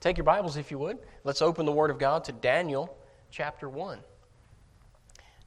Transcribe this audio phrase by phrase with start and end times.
[0.00, 0.98] Take your Bibles, if you would.
[1.24, 2.96] Let's open the Word of God to Daniel
[3.30, 3.98] chapter 1.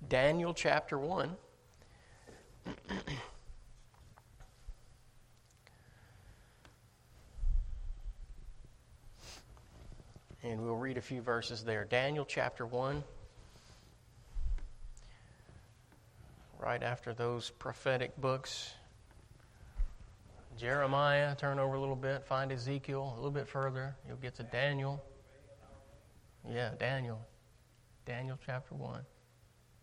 [0.08, 1.36] Daniel chapter 1.
[10.44, 11.84] and we'll read a few verses there.
[11.86, 13.04] Daniel chapter 1.
[16.60, 18.76] Right after those prophetic books.
[20.64, 23.94] Jeremiah, turn over a little bit, find Ezekiel a little bit further.
[24.08, 25.04] You'll get to Daniel.
[26.50, 27.20] Yeah, Daniel.
[28.06, 29.02] Daniel chapter 1.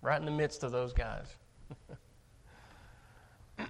[0.01, 1.37] Right in the midst of those guys.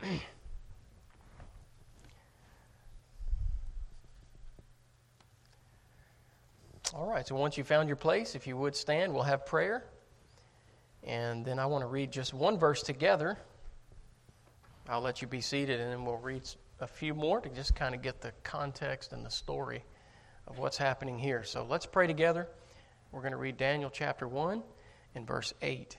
[6.95, 9.83] All right, so once you found your place, if you would stand, we'll have prayer.
[11.03, 13.37] And then I want to read just one verse together.
[14.89, 16.43] I'll let you be seated and then we'll read
[16.81, 19.85] a few more to just kind of get the context and the story
[20.47, 21.45] of what's happening here.
[21.45, 22.49] So let's pray together.
[23.13, 24.63] We're going to read Daniel chapter 1
[25.15, 25.97] and verse 8.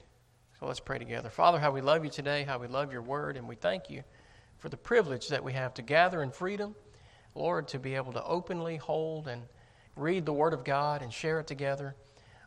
[0.60, 1.30] So let's pray together.
[1.30, 4.04] Father, how we love you today, how we love your word, and we thank you
[4.58, 6.76] for the privilege that we have to gather in freedom.
[7.34, 9.44] Lord, to be able to openly hold and
[9.96, 11.96] read the word of God and share it together.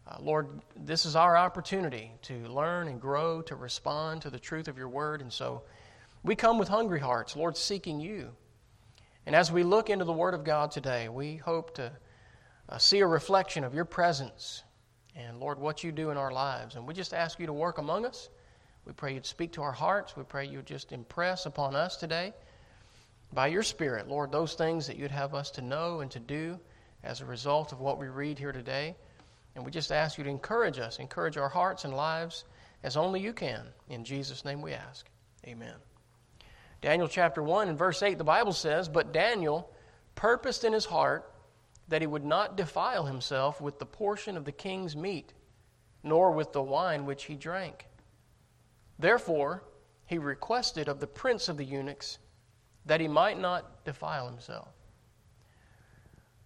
[0.07, 4.69] Uh, Lord, this is our opportunity to learn and grow, to respond to the truth
[4.69, 5.23] of your word.
[5.23, 5.63] And so
[6.25, 8.31] we come with hungry hearts, Lord, seeking you.
[9.27, 11.93] And as we look into the Word of God today, we hope to
[12.69, 14.65] uh, see a reflection of your presence
[15.15, 16.77] and, Lord, what you do in our lives.
[16.77, 18.31] And we just ask you to work among us.
[18.85, 20.17] We pray you'd speak to our hearts.
[20.17, 22.33] We pray you'd just impress upon us today
[23.33, 26.59] by your Spirit, Lord, those things that you'd have us to know and to do
[27.03, 28.97] as a result of what we read here today.
[29.55, 32.45] And we just ask you to encourage us, encourage our hearts and lives
[32.83, 33.67] as only you can.
[33.89, 35.07] In Jesus' name we ask.
[35.47, 35.75] Amen.
[36.85, 39.71] Daniel chapter 1 and verse 8, the Bible says, But Daniel
[40.15, 41.33] purposed in his heart
[41.89, 45.33] that he would not defile himself with the portion of the king's meat,
[46.03, 47.87] nor with the wine which he drank.
[48.99, 49.65] Therefore,
[50.05, 52.19] he requested of the prince of the eunuchs
[52.85, 54.69] that he might not defile himself.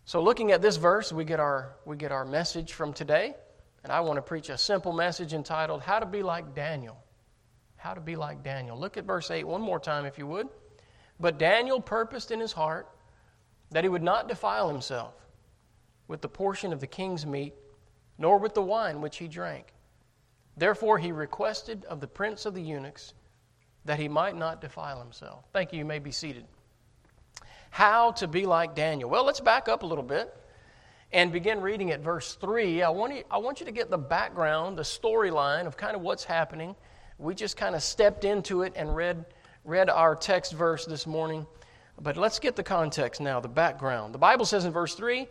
[0.04, 3.34] So, looking at this verse, we get our, we get our message from today.
[3.82, 7.02] And I want to preach a simple message entitled, How to Be Like Daniel
[7.78, 8.78] how to be like Daniel.
[8.78, 10.48] Look at verse 8 one more time, if you would.
[11.18, 12.88] But Daniel purposed in his heart
[13.70, 15.14] that he would not defile himself
[16.08, 17.54] with the portion of the king's meat,
[18.18, 19.72] nor with the wine which he drank.
[20.56, 23.14] Therefore, he requested of the prince of the eunuchs
[23.84, 25.44] that he might not defile himself.
[25.52, 25.78] Thank you.
[25.78, 26.44] You may be seated.
[27.70, 29.08] How to be like Daniel.
[29.08, 30.34] Well, let's back up a little bit
[31.12, 32.82] and begin reading at verse 3.
[32.82, 36.02] I want you, I want you to get the background, the storyline of kind of
[36.02, 36.74] what's happening
[37.18, 39.24] we just kind of stepped into it and read,
[39.64, 41.46] read our text verse this morning.
[42.00, 44.14] But let's get the context now, the background.
[44.14, 45.26] The Bible says in verse 3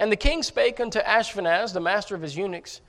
[0.00, 2.80] And the king spake unto Ashpenaz, the master of his eunuchs,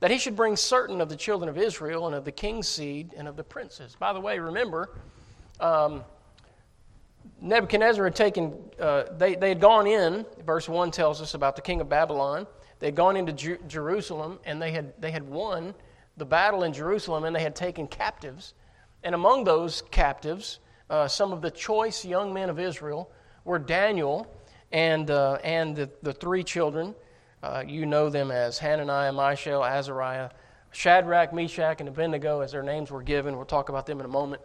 [0.00, 3.14] that he should bring certain of the children of Israel and of the king's seed
[3.16, 3.96] and of the princes.
[3.98, 4.90] By the way, remember,
[5.60, 6.04] um,
[7.40, 11.62] Nebuchadnezzar had taken, uh, they, they had gone in, verse 1 tells us about the
[11.62, 12.46] king of Babylon.
[12.80, 15.74] They had gone into Jer- Jerusalem and they had, they had won
[16.16, 18.54] the battle in Jerusalem and they had taken captives.
[19.02, 20.60] And among those captives,
[20.90, 23.10] uh, some of the choice young men of Israel
[23.44, 24.26] were Daniel
[24.72, 26.94] and, uh, and the, the three children.
[27.42, 30.30] Uh, you know them as Hananiah, Mishael, Azariah,
[30.72, 33.36] Shadrach, Meshach, and Abednego, as their names were given.
[33.36, 34.42] We'll talk about them in a moment.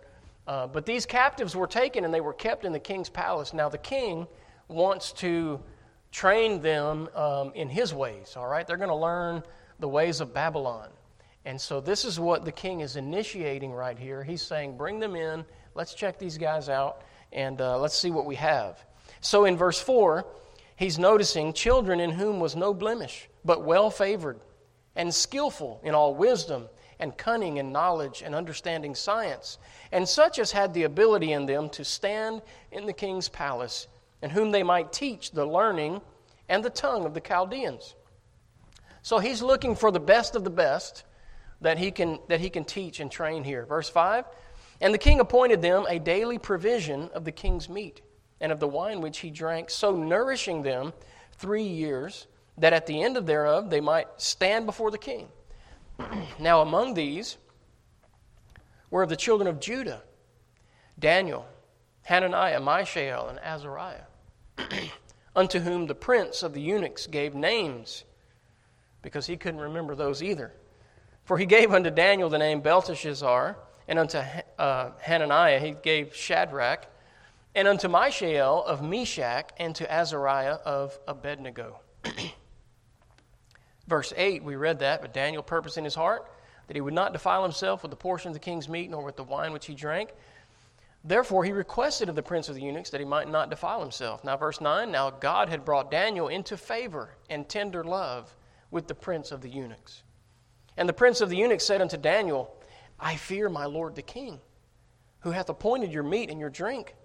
[0.48, 3.54] Uh, but these captives were taken and they were kept in the king's palace.
[3.54, 4.28] Now, the king
[4.68, 5.60] wants to
[6.12, 8.66] train them um, in his ways, all right?
[8.66, 9.44] They're going to learn
[9.80, 10.90] the ways of Babylon.
[11.50, 14.24] And so this is what the king is initiating right here.
[14.24, 15.44] He's saying, Bring them in,
[15.74, 17.02] let's check these guys out,
[17.34, 18.86] and uh, let's see what we have.
[19.22, 20.28] So in verse 4,
[20.76, 24.40] he's noticing children in whom was no blemish, but well favored,
[24.96, 29.58] and skillful in all wisdom, and cunning in knowledge, and understanding science,
[29.92, 33.88] and such as had the ability in them to stand in the king's palace,
[34.22, 36.00] and whom they might teach the learning
[36.48, 37.96] and the tongue of the Chaldeans.
[39.02, 41.06] So he's looking for the best of the best
[41.62, 43.66] that he can, that he can teach and train here.
[43.66, 44.26] Verse 5
[44.82, 48.02] And the king appointed them a daily provision of the king's meat
[48.42, 50.94] and of the wine which he drank, so nourishing them
[51.34, 52.28] three years,
[52.58, 55.28] that at the end of thereof they might stand before the king.
[56.40, 57.38] now, among these
[58.90, 60.04] were of the children of Judah
[60.98, 61.48] Daniel,
[62.04, 64.04] Hananiah, Mishael, and Azariah,
[65.36, 68.04] unto whom the prince of the eunuchs gave names,
[69.02, 70.52] because he couldn't remember those either.
[71.30, 73.56] For he gave unto Daniel the name Belteshazzar,
[73.88, 74.18] and unto
[74.58, 76.88] uh, Hananiah he gave Shadrach,
[77.54, 81.82] and unto Mishael of Meshach, and to Azariah of Abednego.
[83.88, 86.32] Verse 8, we read that, but Daniel purposed in his heart
[86.66, 89.16] that he would not defile himself with the portion of the king's meat, nor with
[89.16, 90.10] the wine which he drank.
[91.04, 94.24] Therefore, he requested of the prince of the eunuchs that he might not defile himself.
[94.24, 98.36] Now, verse 9 Now God had brought Daniel into favor and tender love
[98.72, 100.02] with the prince of the eunuchs.
[100.80, 102.56] And the prince of the eunuchs said unto Daniel,
[102.98, 104.40] I fear my lord the king,
[105.20, 106.96] who hath appointed your meat and your drink.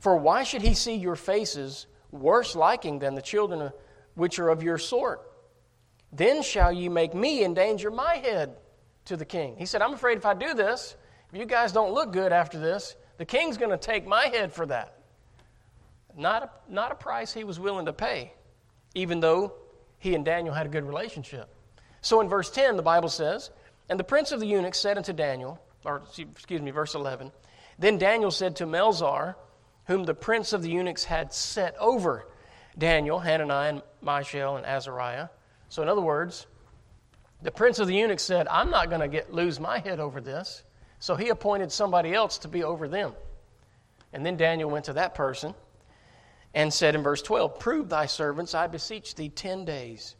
[0.00, 3.72] For why should he see your faces worse liking than the children
[4.16, 5.22] which are of your sort?
[6.12, 8.54] Then shall ye make me endanger my head
[9.06, 9.56] to the king.
[9.56, 10.94] He said, I'm afraid if I do this,
[11.32, 14.52] if you guys don't look good after this, the king's going to take my head
[14.52, 14.98] for that.
[16.14, 18.34] Not a, not a price he was willing to pay,
[18.94, 19.54] even though
[19.98, 21.48] he and Daniel had a good relationship.
[22.04, 23.50] So in verse 10, the Bible says,
[23.88, 27.32] And the prince of the eunuchs said unto Daniel, or excuse me, verse 11,
[27.78, 29.36] Then Daniel said to Melzar,
[29.86, 32.26] whom the prince of the eunuchs had set over
[32.76, 35.28] Daniel, Hananiah, and Mishael, and Azariah.
[35.70, 36.46] So in other words,
[37.40, 40.62] the prince of the eunuchs said, I'm not going to lose my head over this.
[40.98, 43.14] So he appointed somebody else to be over them.
[44.12, 45.54] And then Daniel went to that person
[46.52, 50.16] and said in verse 12, Prove thy servants, I beseech thee, ten days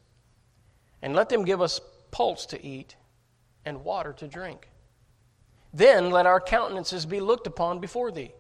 [1.04, 2.96] and let them give us pulse to eat
[3.66, 4.70] and water to drink.
[5.74, 8.32] Then let our countenances be looked upon before thee,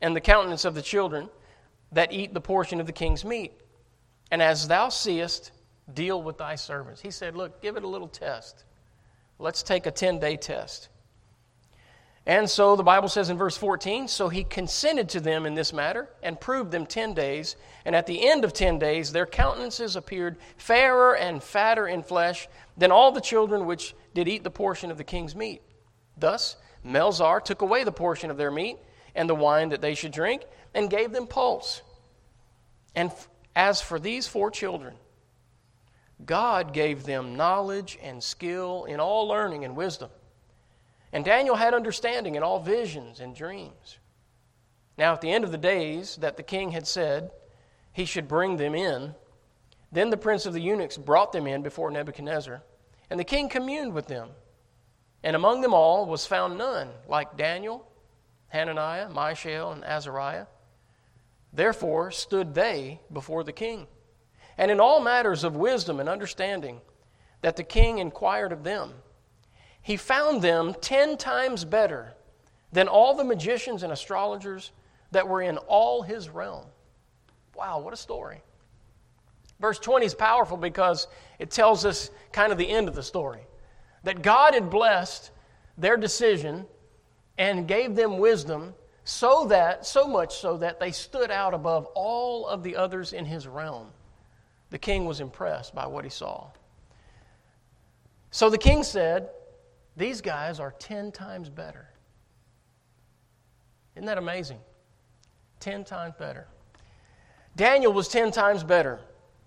[0.00, 1.28] and the countenance of the children
[1.90, 3.52] that eat the portion of the king's meat.
[4.30, 5.50] And as thou seest,
[5.92, 7.00] deal with thy servants.
[7.00, 8.62] He said, Look, give it a little test.
[9.40, 10.90] Let's take a 10 day test.
[12.28, 15.72] And so the Bible says in verse 14, so he consented to them in this
[15.72, 17.56] matter and proved them 10 days.
[17.86, 22.46] And at the end of 10 days, their countenances appeared fairer and fatter in flesh
[22.76, 25.62] than all the children which did eat the portion of the king's meat.
[26.18, 28.76] Thus, Melzar took away the portion of their meat
[29.14, 30.42] and the wine that they should drink
[30.74, 31.80] and gave them pulse.
[32.94, 33.10] And
[33.56, 34.96] as for these four children,
[36.26, 40.10] God gave them knowledge and skill in all learning and wisdom.
[41.12, 43.98] And Daniel had understanding in all visions and dreams.
[44.96, 47.30] Now, at the end of the days that the king had said
[47.92, 49.14] he should bring them in,
[49.90, 52.62] then the prince of the eunuchs brought them in before Nebuchadnezzar,
[53.08, 54.30] and the king communed with them.
[55.22, 57.88] And among them all was found none like Daniel,
[58.48, 60.46] Hananiah, Mishael, and Azariah.
[61.52, 63.86] Therefore stood they before the king.
[64.58, 66.80] And in all matters of wisdom and understanding,
[67.40, 68.92] that the king inquired of them,
[69.88, 72.12] he found them ten times better
[72.72, 74.70] than all the magicians and astrologers
[75.12, 76.66] that were in all his realm.
[77.56, 78.42] Wow, what a story.
[79.58, 81.06] Verse 20 is powerful because
[81.38, 83.40] it tells us kind of the end of the story.
[84.02, 85.30] That God had blessed
[85.78, 86.66] their decision
[87.38, 88.74] and gave them wisdom
[89.04, 93.24] so that, so much so that they stood out above all of the others in
[93.24, 93.86] his realm.
[94.68, 96.48] The king was impressed by what he saw.
[98.30, 99.30] So the king said,
[99.98, 101.88] these guys are 10 times better.
[103.96, 104.60] Isn't that amazing?
[105.60, 106.46] 10 times better.
[107.56, 109.00] Daniel was 10 times better.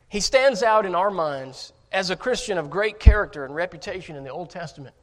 [0.09, 4.23] He stands out in our minds as a Christian of great character and reputation in
[4.25, 4.93] the Old Testament.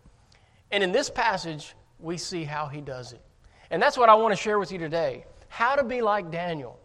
[0.70, 3.22] And in this passage, we see how he does it.
[3.70, 6.78] And that's what I want to share with you today how to be like Daniel.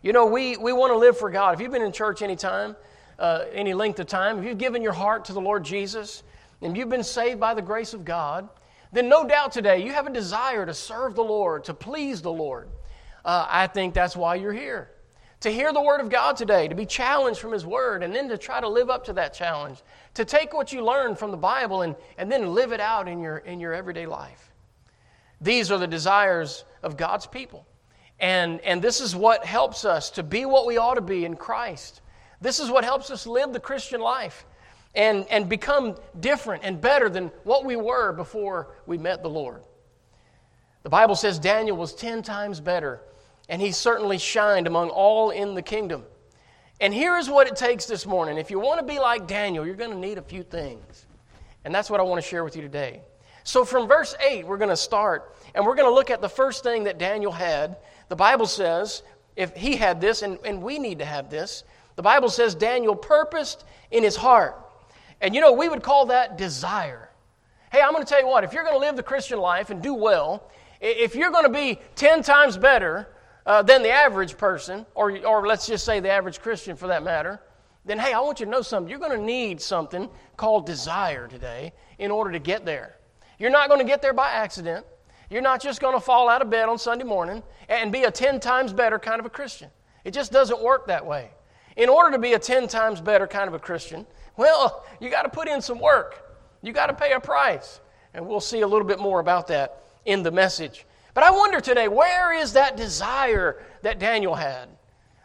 [0.00, 1.54] You know, we, we want to live for God.
[1.54, 2.76] If you've been in church any time,
[3.18, 6.22] uh, any length of time, if you've given your heart to the Lord Jesus,
[6.62, 8.48] and you've been saved by the grace of God,
[8.92, 12.32] then no doubt today you have a desire to serve the Lord, to please the
[12.32, 12.68] Lord.
[13.24, 14.90] Uh, I think that's why you're here.
[15.40, 18.28] To hear the Word of God today, to be challenged from His Word, and then
[18.28, 19.82] to try to live up to that challenge.
[20.14, 23.20] To take what you learned from the Bible and, and then live it out in
[23.20, 24.52] your, in your everyday life.
[25.40, 27.66] These are the desires of God's people.
[28.18, 31.36] And, and this is what helps us to be what we ought to be in
[31.36, 32.00] Christ.
[32.40, 34.46] This is what helps us live the Christian life
[34.96, 39.62] and, and become different and better than what we were before we met the Lord.
[40.82, 43.00] The Bible says Daniel was 10 times better,
[43.48, 46.04] and he certainly shined among all in the kingdom.
[46.80, 48.38] And here is what it takes this morning.
[48.38, 51.06] If you want to be like Daniel, you're going to need a few things.
[51.64, 53.00] And that's what I want to share with you today.
[53.44, 56.28] So, from verse 8, we're going to start, and we're going to look at the
[56.28, 57.76] first thing that Daniel had.
[58.08, 59.02] The Bible says,
[59.36, 62.94] if he had this, and, and we need to have this, the Bible says Daniel
[62.94, 64.65] purposed in his heart
[65.20, 67.10] and you know, we would call that desire.
[67.72, 69.70] Hey, I'm going to tell you what, if you're going to live the Christian life
[69.70, 73.08] and do well, if you're going to be 10 times better
[73.44, 77.02] uh, than the average person, or, or let's just say the average Christian for that
[77.02, 77.40] matter,
[77.84, 78.90] then hey, I want you to know something.
[78.90, 82.96] You're going to need something called desire today in order to get there.
[83.38, 84.84] You're not going to get there by accident.
[85.30, 88.10] You're not just going to fall out of bed on Sunday morning and be a
[88.10, 89.70] 10 times better kind of a Christian.
[90.04, 91.30] It just doesn't work that way.
[91.76, 94.06] In order to be a 10 times better kind of a Christian,
[94.36, 96.22] well, you got to put in some work.
[96.62, 97.80] You got to pay a price.
[98.14, 100.86] And we'll see a little bit more about that in the message.
[101.12, 104.68] But I wonder today, where is that desire that Daniel had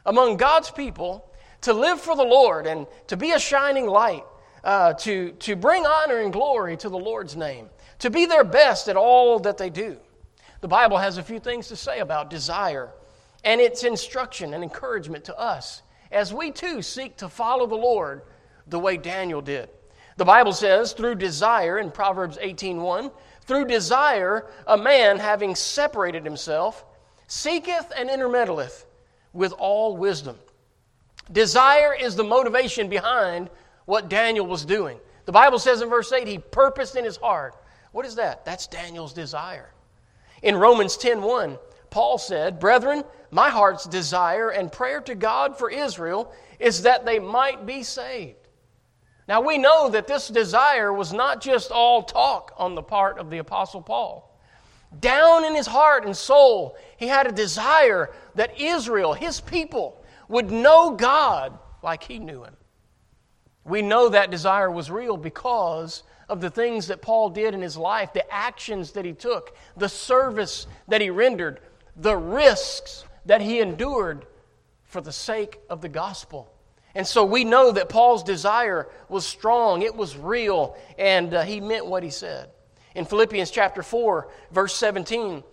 [0.05, 1.29] among God's people
[1.61, 4.23] to live for the Lord and to be a shining light,
[4.63, 8.89] uh, to, to bring honor and glory to the Lord's name, to be their best
[8.89, 9.97] at all that they do?
[10.61, 12.89] The Bible has a few things to say about desire
[13.43, 15.81] and its instruction and encouragement to us
[16.11, 18.21] as we too seek to follow the Lord
[18.67, 19.69] the way Daniel did.
[20.17, 26.85] The Bible says, through desire in Proverbs 18:1, through desire a man having separated himself
[27.27, 28.85] seeketh and intermeddleth
[29.33, 30.37] with all wisdom.
[31.31, 33.49] Desire is the motivation behind
[33.85, 34.99] what Daniel was doing.
[35.25, 37.55] The Bible says in verse 8, he purposed in his heart.
[37.91, 38.45] What is that?
[38.45, 39.73] That's Daniel's desire.
[40.41, 41.57] In Romans 10:1,
[41.89, 47.17] Paul said, Brethren, my heart's desire and prayer to God for Israel is that they
[47.17, 48.35] might be saved.
[49.27, 53.29] Now we know that this desire was not just all talk on the part of
[53.29, 54.37] the Apostle Paul.
[54.99, 60.51] Down in his heart and soul, he had a desire that Israel, his people, would
[60.51, 62.55] know God like he knew him.
[63.63, 67.77] We know that desire was real because of the things that Paul did in his
[67.77, 71.61] life, the actions that he took, the service that he rendered,
[71.95, 74.25] the risks that he endured
[74.83, 76.51] for the sake of the gospel.
[76.93, 81.61] And so we know that Paul's desire was strong, it was real, and uh, he
[81.61, 82.49] meant what he said.
[82.95, 85.43] In Philippians chapter 4, verse 17,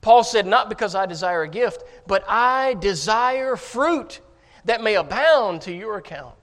[0.00, 4.20] Paul said, Not because I desire a gift, but I desire fruit
[4.64, 6.34] that may abound to your account.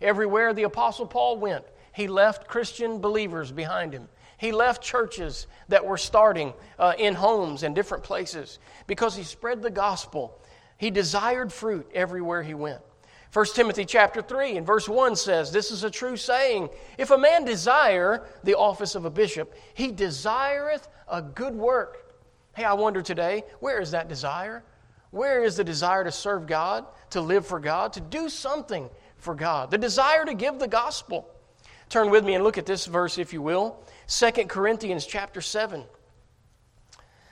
[0.00, 4.08] Everywhere the Apostle Paul went, he left Christian believers behind him.
[4.40, 9.60] He left churches that were starting uh, in homes and different places because he spread
[9.60, 10.40] the gospel.
[10.78, 12.80] He desired fruit everywhere he went.
[13.34, 16.70] 1 Timothy chapter 3 and verse 1 says, This is a true saying.
[16.96, 22.16] If a man desire the office of a bishop, he desireth a good work.
[22.56, 24.64] Hey, I wonder today, where is that desire?
[25.10, 29.34] Where is the desire to serve God, to live for God, to do something for
[29.34, 29.70] God?
[29.70, 31.28] The desire to give the gospel.
[31.90, 33.84] Turn with me and look at this verse, if you will.
[34.10, 35.84] 2 Corinthians chapter 7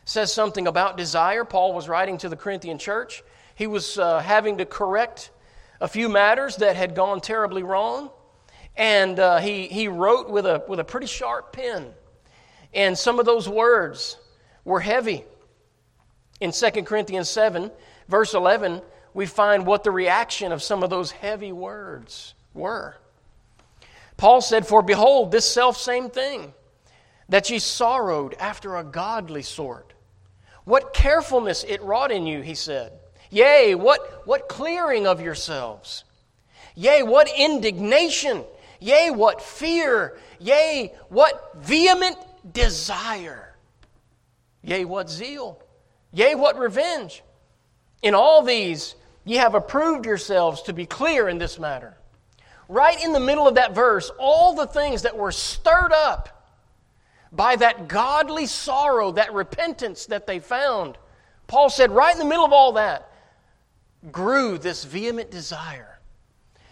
[0.05, 1.45] says something about desire.
[1.45, 3.25] Paul was writing to the Corinthian church.
[3.57, 5.33] He was uh, having to correct
[5.81, 8.11] a few matters that had gone terribly wrong.
[8.77, 11.89] And uh, he, he wrote with a, with a pretty sharp pen.
[12.73, 14.17] And some of those words
[14.65, 15.25] were heavy.
[16.41, 17.73] In 2 Corinthians 7,
[18.07, 18.83] verse 11,
[19.15, 22.95] we find what the reaction of some of those heavy words were.
[24.17, 26.55] Paul said, For behold, this self same thing
[27.29, 29.93] that ye sorrowed after a godly sort.
[30.65, 32.93] What carefulness it wrought in you, he said.
[33.31, 36.05] Yea, what, what clearing of yourselves.
[36.75, 38.45] Yea, what indignation.
[38.81, 40.19] Yea, what fear.
[40.39, 42.17] Yea, what vehement
[42.51, 43.57] desire.
[44.63, 45.63] Yea, what zeal.
[46.13, 47.23] Yea, what revenge.
[48.03, 48.95] In all these,
[49.25, 51.97] ye have approved yourselves to be clear in this matter.
[52.69, 56.38] Right in the middle of that verse, all the things that were stirred up
[57.33, 60.97] by that godly sorrow, that repentance that they found.
[61.47, 63.11] Paul said, right in the middle of all that,
[64.13, 65.99] grew this vehement desire.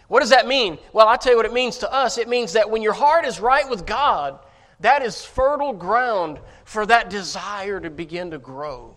[0.07, 0.77] What does that mean?
[0.93, 2.17] Well, I'll tell you what it means to us.
[2.17, 4.39] It means that when your heart is right with God,
[4.79, 8.95] that is fertile ground for that desire to begin to grow.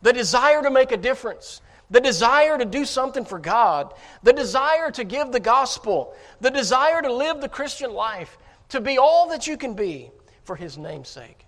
[0.00, 4.90] The desire to make a difference, the desire to do something for God, the desire
[4.92, 8.36] to give the gospel, the desire to live the Christian life,
[8.70, 10.10] to be all that you can be
[10.44, 11.46] for his name's sake.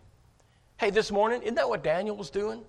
[0.77, 2.63] Hey, this morning, isn't that what Daniel was doing?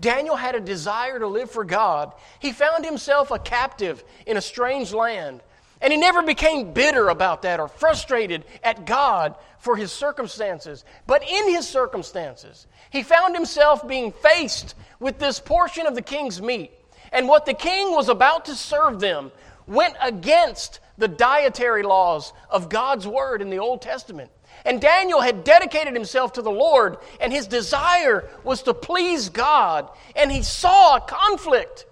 [0.00, 2.12] Daniel had a desire to live for God.
[2.40, 5.40] He found himself a captive in a strange land.
[5.80, 10.84] And he never became bitter about that or frustrated at God for his circumstances.
[11.06, 16.40] But in his circumstances, he found himself being faced with this portion of the king's
[16.40, 16.70] meat.
[17.12, 19.32] And what the king was about to serve them
[19.66, 24.30] went against the dietary laws of God's word in the Old Testament.
[24.64, 29.90] And Daniel had dedicated himself to the Lord, and his desire was to please God.
[30.14, 31.86] And he saw a conflict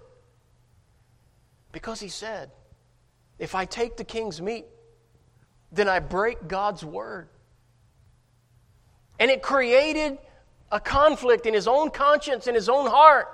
[1.71, 2.51] because he said,
[3.39, 4.65] If I take the king's meat,
[5.71, 7.29] then I break God's word.
[9.19, 10.17] And it created
[10.71, 13.27] a conflict in his own conscience, in his own heart.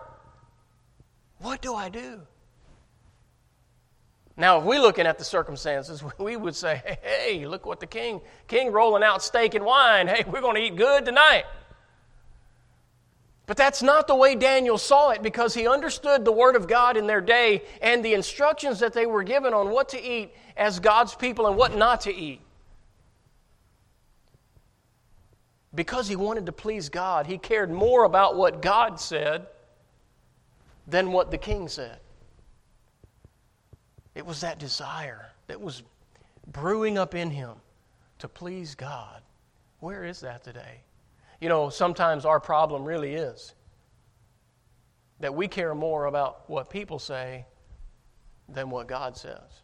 [1.40, 2.22] What do I do?
[4.40, 8.22] Now, if we're looking at the circumstances, we would say, hey, look what the king,
[8.48, 10.08] king rolling out steak and wine.
[10.08, 11.46] Hey, we're going to eat good tonight.
[13.48, 16.98] But that's not the way Daniel saw it because he understood the Word of God
[16.98, 20.80] in their day and the instructions that they were given on what to eat as
[20.80, 22.42] God's people and what not to eat.
[25.74, 29.48] Because he wanted to please God, he cared more about what God said
[30.86, 32.00] than what the king said.
[34.18, 35.84] It was that desire that was
[36.48, 37.52] brewing up in him
[38.18, 39.22] to please God.
[39.80, 40.82] Where is that today?
[41.40, 43.54] You know, sometimes our problem really is
[45.20, 47.46] that we care more about what people say
[48.50, 49.62] than what God says.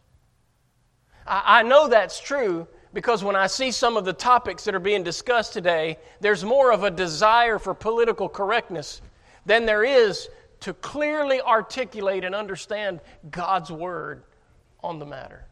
[1.26, 4.80] I, I know that's true because when I see some of the topics that are
[4.80, 9.02] being discussed today, there's more of a desire for political correctness
[9.48, 10.30] than there is
[10.60, 14.22] to clearly articulate and understand God's word
[14.84, 15.46] on the matter.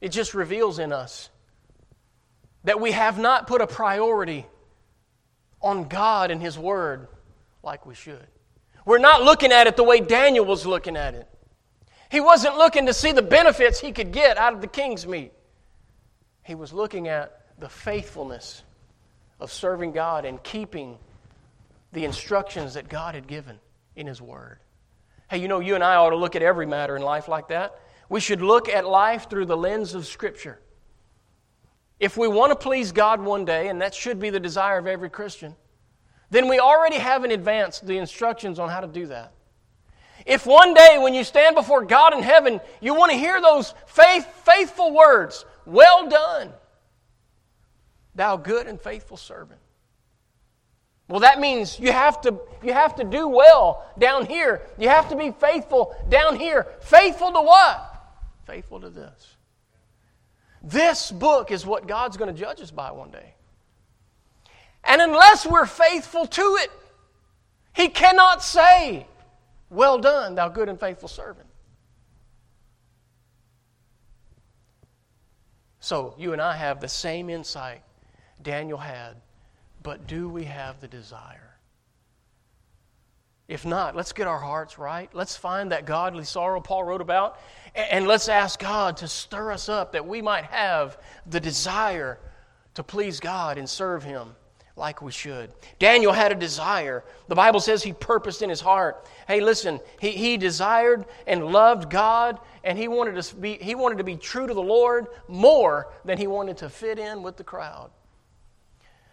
[0.00, 1.30] It just reveals in us
[2.64, 4.46] that we have not put a priority
[5.60, 7.08] on God and His Word
[7.62, 8.26] like we should.
[8.84, 11.28] We're not looking at it the way Daniel was looking at it.
[12.10, 15.32] He wasn't looking to see the benefits he could get out of the king's meat.
[16.42, 18.62] He was looking at the faithfulness
[19.40, 20.98] of serving God and keeping
[21.92, 23.58] the instructions that God had given
[23.96, 24.58] in His Word.
[25.30, 27.48] Hey, you know, you and I ought to look at every matter in life like
[27.48, 27.78] that.
[28.08, 30.60] We should look at life through the lens of Scripture.
[32.00, 34.86] If we want to please God one day, and that should be the desire of
[34.86, 35.54] every Christian,
[36.30, 39.32] then we already have in advance the instructions on how to do that.
[40.26, 43.74] If one day when you stand before God in heaven, you want to hear those
[43.86, 46.52] faith, faithful words, well done,
[48.14, 49.60] thou good and faithful servant.
[51.08, 54.62] Well, that means you have to, you have to do well down here.
[54.78, 56.66] You have to be faithful down here.
[56.80, 57.93] Faithful to what?
[58.46, 59.36] Faithful to this.
[60.62, 63.34] This book is what God's going to judge us by one day.
[64.82, 66.70] And unless we're faithful to it,
[67.74, 69.06] He cannot say,
[69.70, 71.48] Well done, thou good and faithful servant.
[75.80, 77.82] So, you and I have the same insight
[78.42, 79.16] Daniel had,
[79.82, 81.44] but do we have the desire?
[83.48, 85.10] If not, let's get our hearts right.
[85.12, 87.38] Let's find that godly sorrow Paul wrote about,
[87.74, 92.18] and let's ask God to stir us up that we might have the desire
[92.74, 94.34] to please God and serve Him
[94.76, 95.52] like we should.
[95.78, 97.04] Daniel had a desire.
[97.28, 99.06] The Bible says he purposed in his heart.
[99.28, 103.98] Hey, listen, he, he desired and loved God, and he wanted, to be, he wanted
[103.98, 107.44] to be true to the Lord more than he wanted to fit in with the
[107.44, 107.90] crowd.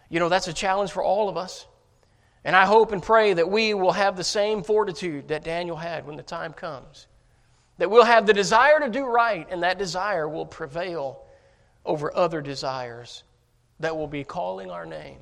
[0.08, 1.66] You know, that's a challenge for all of us.
[2.44, 6.06] And I hope and pray that we will have the same fortitude that Daniel had
[6.06, 7.06] when the time comes.
[7.78, 11.22] That we'll have the desire to do right, and that desire will prevail
[11.84, 13.24] over other desires
[13.80, 15.18] that will be calling our name.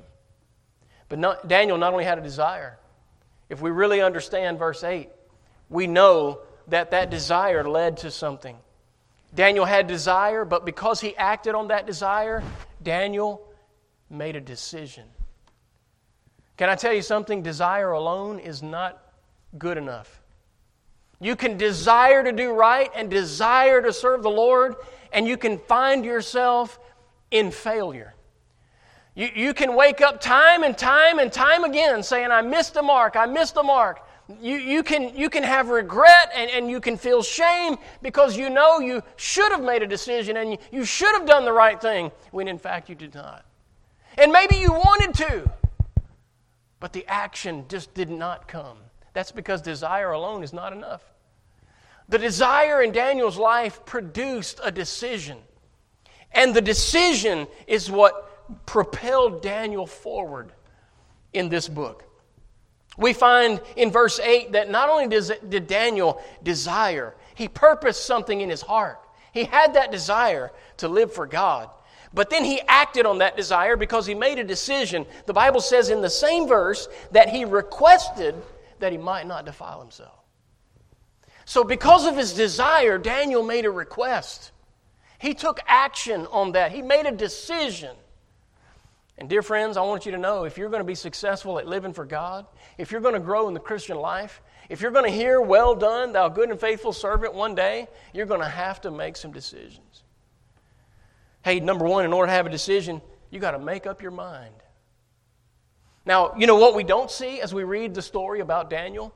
[1.09, 2.77] But not, Daniel not only had a desire,
[3.49, 5.09] if we really understand verse 8,
[5.69, 8.57] we know that that desire led to something.
[9.33, 12.43] Daniel had desire, but because he acted on that desire,
[12.83, 13.41] Daniel
[14.09, 15.05] made a decision.
[16.57, 17.41] Can I tell you something?
[17.41, 19.01] Desire alone is not
[19.57, 20.20] good enough.
[21.21, 24.75] You can desire to do right and desire to serve the Lord,
[25.13, 26.79] and you can find yourself
[27.29, 28.15] in failure.
[29.13, 32.81] You, you can wake up time and time and time again saying, I missed the
[32.81, 34.07] mark, I missed the mark.
[34.41, 38.49] You, you, can, you can have regret and, and you can feel shame because you
[38.49, 41.79] know you should have made a decision and you, you should have done the right
[41.79, 43.45] thing when in fact you did not.
[44.17, 45.51] And maybe you wanted to,
[46.79, 48.77] but the action just did not come.
[49.13, 51.01] That's because desire alone is not enough.
[52.09, 55.37] The desire in Daniel's life produced a decision.
[56.31, 60.51] And the decision is what propelled Daniel forward
[61.33, 62.03] in this book.
[62.97, 68.49] We find in verse 8 that not only did Daniel desire, he purposed something in
[68.49, 68.99] his heart.
[69.33, 71.69] He had that desire to live for God.
[72.13, 75.05] But then he acted on that desire because he made a decision.
[75.25, 78.35] The Bible says in the same verse that he requested
[78.81, 80.19] that he might not defile himself.
[81.45, 84.51] So, because of his desire, Daniel made a request.
[85.17, 87.95] He took action on that, he made a decision.
[89.17, 91.67] And, dear friends, I want you to know if you're going to be successful at
[91.67, 92.45] living for God,
[92.77, 95.75] if you're going to grow in the Christian life, if you're going to hear, Well
[95.75, 99.31] done, thou good and faithful servant, one day, you're going to have to make some
[99.31, 100.03] decisions.
[101.43, 104.11] Hey, number one, in order to have a decision, you got to make up your
[104.11, 104.53] mind.
[106.05, 109.13] Now, you know what we don't see as we read the story about Daniel?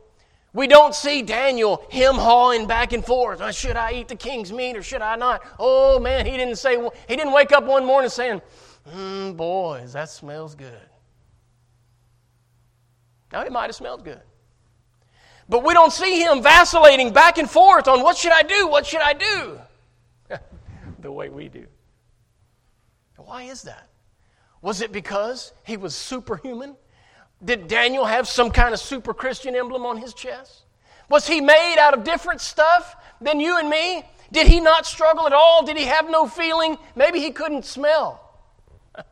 [0.54, 3.42] We don't see Daniel him hawing back and forth.
[3.42, 5.44] Oh, should I eat the king's meat or should I not?
[5.60, 6.78] Oh man, he didn't say
[7.10, 8.42] he didn't wake up one morning saying,
[8.90, 10.90] mm, "Boys, that smells good."
[13.34, 14.22] Now, it might have smelled good.
[15.50, 18.68] But we don't see him vacillating back and forth on what should I do?
[18.68, 19.60] What should I do?
[21.00, 21.68] the way we do.
[23.18, 23.90] Why is that?
[24.66, 26.76] Was it because he was superhuman?
[27.44, 30.64] Did Daniel have some kind of super Christian emblem on his chest?
[31.08, 34.04] Was he made out of different stuff than you and me?
[34.32, 35.64] Did he not struggle at all?
[35.64, 36.80] Did he have no feeling?
[36.96, 38.40] Maybe he couldn't smell.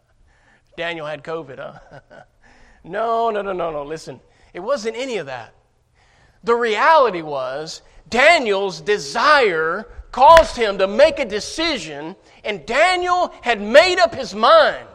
[0.76, 2.00] Daniel had COVID, huh?
[2.84, 3.84] no, no, no, no, no.
[3.84, 4.20] Listen,
[4.56, 5.54] it wasn't any of that.
[6.44, 14.00] The reality was Daniel's desire caused him to make a decision, and Daniel had made
[14.00, 14.88] up his mind.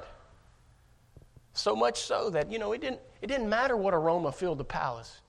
[1.59, 4.64] So much so that, you know, it didn't, it didn't matter what aroma filled the
[4.64, 5.21] palace.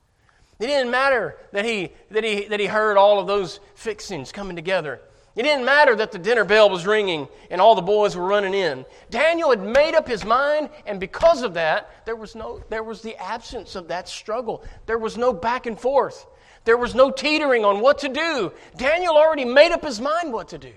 [0.59, 4.55] It didn't matter that he, that, he, that he heard all of those fixings coming
[4.55, 5.01] together.
[5.35, 8.53] It didn't matter that the dinner bell was ringing and all the boys were running
[8.53, 8.85] in.
[9.09, 13.01] Daniel had made up his mind, and because of that, there was, no, there was
[13.01, 14.63] the absence of that struggle.
[14.85, 16.27] There was no back and forth.
[16.63, 18.51] There was no teetering on what to do.
[18.77, 20.73] Daniel already made up his mind what to do.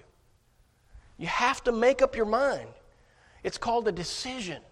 [1.19, 2.69] You have to make up your mind.
[3.43, 4.63] It's called a decision.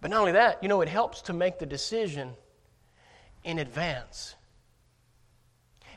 [0.00, 2.32] But not only that, you know, it helps to make the decision
[3.44, 4.34] in advance.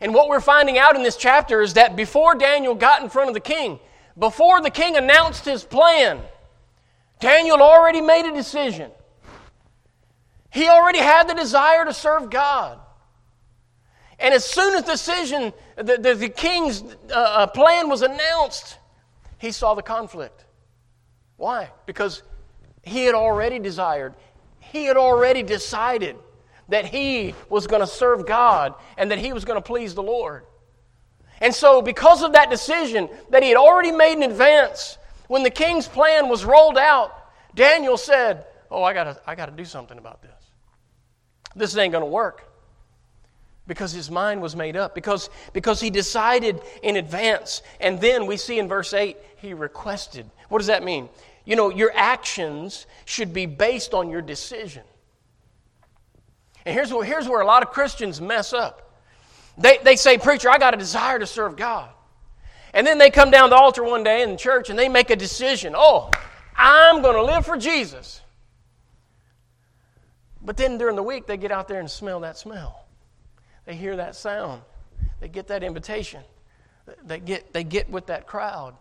[0.02, 3.28] And what we're finding out in this chapter is that before Daniel got in front
[3.28, 3.80] of the king,
[4.18, 6.22] before the king announced his plan,
[7.20, 8.92] Daniel already made a decision.
[10.52, 12.80] He already had the desire to serve God.
[14.20, 18.78] And as soon as the decision, the, the, the king's uh, uh, plan was announced,
[19.38, 20.46] he saw the conflict.
[21.38, 21.72] Why?
[21.86, 22.24] Because
[22.84, 24.14] he had already desired,
[24.60, 26.16] he had already decided
[26.70, 30.04] that he was going to serve God and that he was going to please the
[30.04, 30.44] Lord.
[31.42, 35.50] And so, because of that decision that he had already made in advance, when the
[35.50, 37.16] king's plan was rolled out,
[37.56, 40.32] Daniel said, Oh, I got I gotta do something about this.
[41.56, 42.46] This ain't going to work.
[43.68, 47.62] Because his mind was made up, because, because he decided in advance.
[47.80, 50.30] And then we see in verse 8, he requested.
[50.50, 51.08] What does that mean?
[51.50, 54.84] You know, your actions should be based on your decision.
[56.64, 58.94] And here's where, here's where a lot of Christians mess up.
[59.58, 61.90] They, they say, Preacher, I got a desire to serve God.
[62.72, 65.10] And then they come down the altar one day in the church and they make
[65.10, 65.74] a decision.
[65.76, 66.12] Oh,
[66.56, 68.22] I'm going to live for Jesus.
[70.44, 72.86] But then during the week, they get out there and smell that smell.
[73.66, 74.62] They hear that sound.
[75.20, 76.22] They get that invitation.
[77.04, 78.76] They get, they get with that crowd.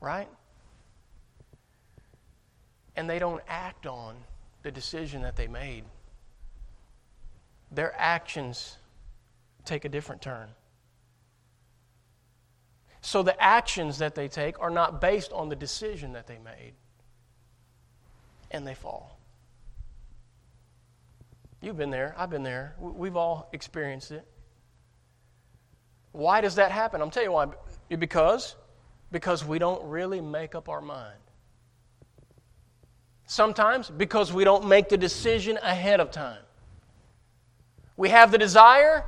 [0.00, 0.30] Right?
[2.96, 4.16] And they don't act on
[4.62, 5.84] the decision that they made
[7.70, 8.76] their actions
[9.64, 10.48] take a different turn.
[13.00, 16.72] So the actions that they take are not based on the decision that they made,
[18.50, 19.18] and they fall.
[21.60, 24.26] You've been there, I've been there, we've all experienced it.
[26.12, 27.02] Why does that happen?
[27.02, 27.46] I'm telling you why.
[27.88, 28.56] Because
[29.12, 31.18] because we don't really make up our mind.
[33.26, 36.38] Sometimes because we don't make the decision ahead of time.
[37.96, 39.04] We have the desire,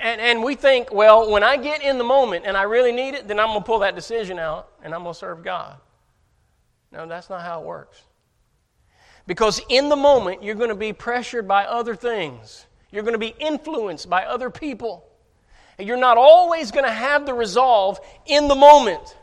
[0.00, 3.14] and, and we think, well, when I get in the moment and I really need
[3.14, 5.78] it, then I'm going to pull that decision out and I'm going to serve God.
[6.92, 8.02] No, that's not how it works.
[9.26, 13.18] Because in the moment, you're going to be pressured by other things, you're going to
[13.18, 15.04] be influenced by other people.
[15.78, 19.16] And you're not always going to have the resolve in the moment.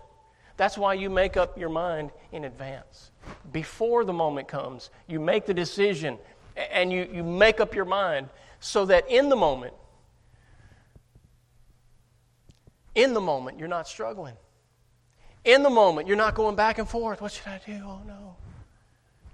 [0.56, 3.10] That's why you make up your mind in advance.
[3.52, 6.18] Before the moment comes, you make the decision
[6.56, 9.74] and you, you make up your mind so that in the moment,
[12.96, 14.36] in the moment, you're not struggling.
[15.46, 17.22] In the moment, you're not going back and forth.
[17.22, 17.82] What should I do?
[17.84, 18.36] Oh, no.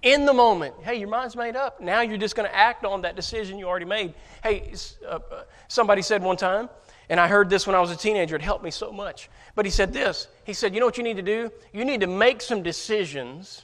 [0.01, 1.81] In the moment, hey, your mind's made up.
[1.81, 4.13] Now you're just going to act on that decision you already made.
[4.41, 4.71] Hey,
[5.05, 6.69] uh, uh, somebody said one time,
[7.09, 9.29] and I heard this when I was a teenager, it helped me so much.
[9.55, 11.51] But he said this He said, You know what you need to do?
[11.73, 13.63] You need to make some decisions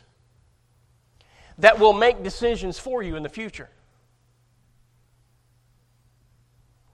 [1.59, 3.69] that will make decisions for you in the future.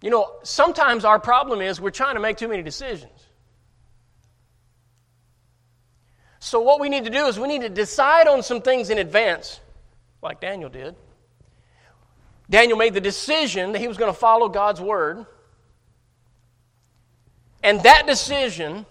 [0.01, 3.11] You know, sometimes our problem is we're trying to make too many decisions.
[6.39, 8.97] So, what we need to do is we need to decide on some things in
[8.97, 9.59] advance,
[10.23, 10.95] like Daniel did.
[12.49, 15.25] Daniel made the decision that he was going to follow God's word.
[17.63, 18.87] And that decision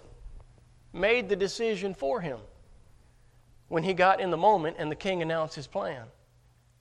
[0.93, 2.39] made the decision for him
[3.71, 6.03] when he got in the moment and the king announced his plan.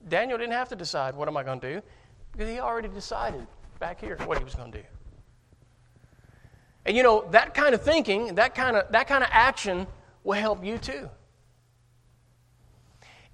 [0.09, 1.83] Daniel didn't have to decide, what am I going to do?
[2.33, 3.47] Because he already decided
[3.79, 4.85] back here what he was going to do.
[6.85, 9.87] And you know, that kind of thinking, that kind of, that kind of action
[10.25, 11.09] will help you too.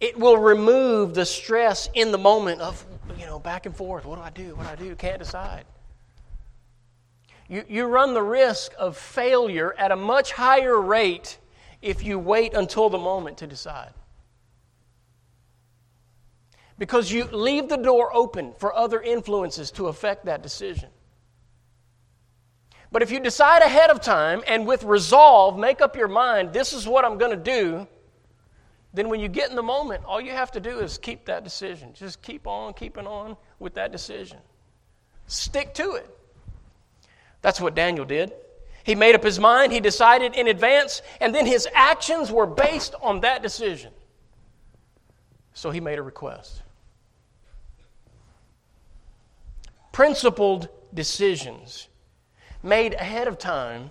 [0.01, 2.85] It will remove the stress in the moment of
[3.19, 4.05] you know, back and forth.
[4.05, 4.55] What do I do?
[4.55, 4.95] What do I do?
[4.97, 5.65] Can't decide.
[7.49, 11.39] You, you run the risk of failure at a much higher rate
[11.87, 13.93] if you wait until the moment to decide.
[16.79, 20.91] Because you leave the door open for other influences to affect that decision.
[22.93, 26.73] But if you decide ahead of time and with resolve, make up your mind, this
[26.73, 27.87] is what I'm going to do,
[28.93, 31.45] then when you get in the moment, all you have to do is keep that
[31.45, 31.93] decision.
[31.95, 34.39] Just keep on keeping on with that decision.
[35.27, 36.09] Stick to it.
[37.43, 38.33] That's what Daniel did.
[38.87, 42.95] He made up his mind, he decided in advance, and then his actions were based
[43.03, 43.93] on that decision.
[45.55, 46.63] So he made a request.
[49.91, 51.89] Principled decisions
[52.63, 53.91] made ahead of time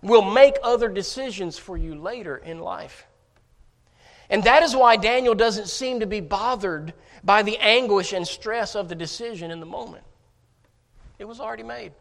[0.00, 3.06] will make other decisions for you later in life.
[4.30, 8.74] And that is why Daniel doesn't seem to be bothered by the anguish and stress
[8.74, 10.04] of the decision in the moment.
[11.18, 11.92] It was already made.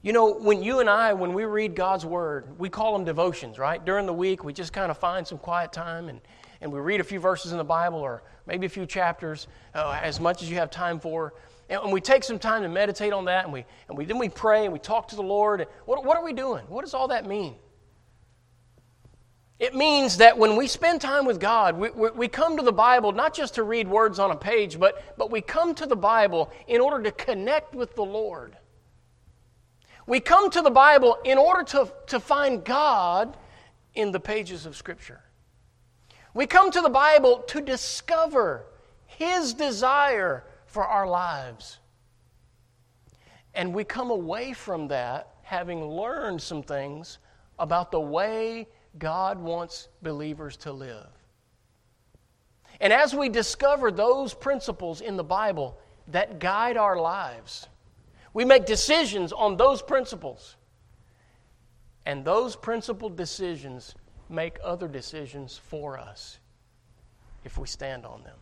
[0.00, 3.58] You know, when you and I, when we read God's Word, we call them devotions,
[3.58, 3.84] right?
[3.84, 6.20] During the week, we just kind of find some quiet time and,
[6.60, 9.98] and we read a few verses in the Bible or maybe a few chapters, uh,
[10.00, 11.34] as much as you have time for.
[11.68, 14.28] And we take some time to meditate on that, and, we, and we, then we
[14.28, 15.66] pray and we talk to the Lord.
[15.84, 16.64] What, what are we doing?
[16.68, 17.56] What does all that mean?
[19.58, 22.72] It means that when we spend time with God, we, we, we, come to the
[22.72, 25.96] Bible not just to read words on a page, but, but we come to the
[25.96, 28.56] Bible in order to connect with the Lord.
[30.08, 33.36] We come to the Bible in order to, to find God
[33.94, 35.20] in the pages of Scripture.
[36.32, 38.64] We come to the Bible to discover
[39.04, 41.78] His desire for our lives.
[43.52, 47.18] And we come away from that having learned some things
[47.58, 48.66] about the way
[48.98, 51.10] God wants believers to live.
[52.80, 57.66] And as we discover those principles in the Bible that guide our lives,
[58.34, 60.56] we make decisions on those principles.
[62.06, 63.94] And those principled decisions
[64.28, 66.38] make other decisions for us
[67.44, 68.36] if we stand on them.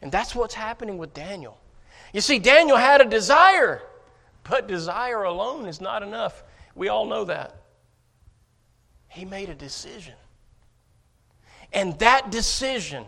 [0.00, 1.58] And that's what's happening with Daniel.
[2.12, 3.82] You see, Daniel had a desire,
[4.44, 6.42] but desire alone is not enough.
[6.74, 7.56] We all know that.
[9.08, 10.14] He made a decision.
[11.72, 13.04] And that decision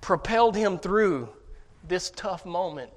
[0.00, 1.28] propelled him through
[1.86, 2.90] this tough moment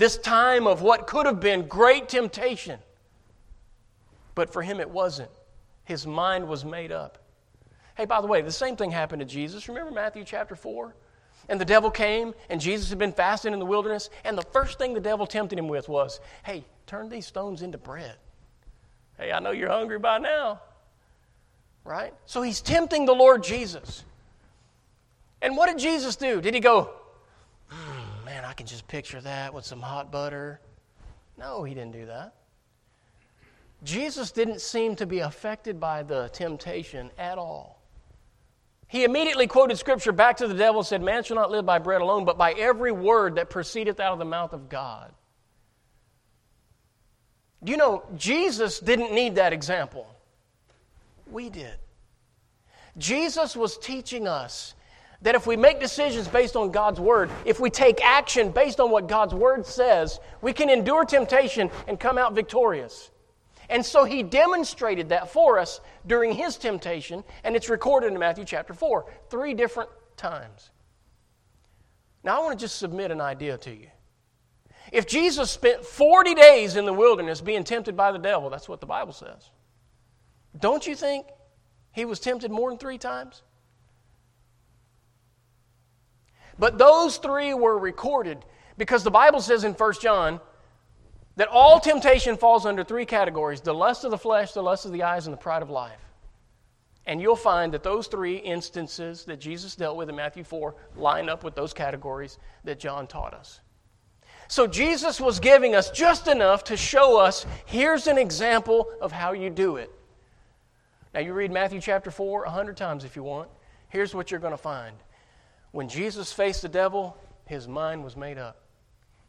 [0.00, 2.80] this time of what could have been great temptation.
[4.34, 5.30] But for him, it wasn't.
[5.84, 7.18] His mind was made up.
[7.96, 9.68] Hey, by the way, the same thing happened to Jesus.
[9.68, 10.94] Remember Matthew chapter 4?
[11.50, 14.78] And the devil came, and Jesus had been fasting in the wilderness, and the first
[14.78, 18.16] thing the devil tempted him with was, Hey, turn these stones into bread.
[19.18, 20.62] Hey, I know you're hungry by now.
[21.84, 22.14] Right?
[22.24, 24.04] So he's tempting the Lord Jesus.
[25.42, 26.40] And what did Jesus do?
[26.40, 26.90] Did he go,
[28.50, 30.60] I can just picture that with some hot butter.
[31.38, 32.34] No, he didn't do that.
[33.84, 37.80] Jesus didn't seem to be affected by the temptation at all.
[38.88, 42.00] He immediately quoted scripture back to the devil said, Man shall not live by bread
[42.00, 45.12] alone, but by every word that proceedeth out of the mouth of God.
[47.62, 50.08] Do you know, Jesus didn't need that example.
[51.30, 51.76] We did.
[52.98, 54.74] Jesus was teaching us
[55.22, 58.90] that if we make decisions based on God's Word, if we take action based on
[58.90, 63.10] what God's Word says, we can endure temptation and come out victorious.
[63.68, 68.44] And so he demonstrated that for us during his temptation, and it's recorded in Matthew
[68.44, 70.70] chapter 4, three different times.
[72.24, 73.88] Now, I want to just submit an idea to you.
[74.92, 78.80] If Jesus spent 40 days in the wilderness being tempted by the devil, that's what
[78.80, 79.50] the Bible says,
[80.58, 81.26] don't you think
[81.92, 83.42] he was tempted more than three times?
[86.60, 88.44] But those three were recorded
[88.76, 90.40] because the Bible says in 1 John
[91.36, 94.92] that all temptation falls under three categories the lust of the flesh, the lust of
[94.92, 96.04] the eyes, and the pride of life.
[97.06, 101.30] And you'll find that those three instances that Jesus dealt with in Matthew 4 line
[101.30, 103.60] up with those categories that John taught us.
[104.46, 109.32] So Jesus was giving us just enough to show us here's an example of how
[109.32, 109.90] you do it.
[111.14, 113.48] Now, you read Matthew chapter 4 a hundred times if you want.
[113.88, 114.94] Here's what you're going to find
[115.72, 118.64] when Jesus faced the devil, his mind was made up.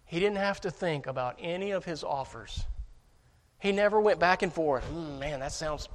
[0.06, 2.66] He didn't have to think about any of his offers.
[3.60, 4.84] He never went back and forth.
[4.92, 5.88] Mm, man, that sounds,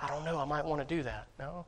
[0.00, 1.26] I don't know, I might want to do that.
[1.38, 1.66] No.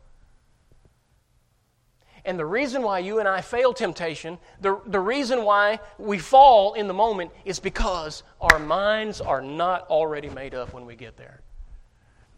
[2.27, 6.75] And the reason why you and I fail temptation, the, the reason why we fall
[6.75, 11.17] in the moment is because our minds are not already made up when we get
[11.17, 11.41] there.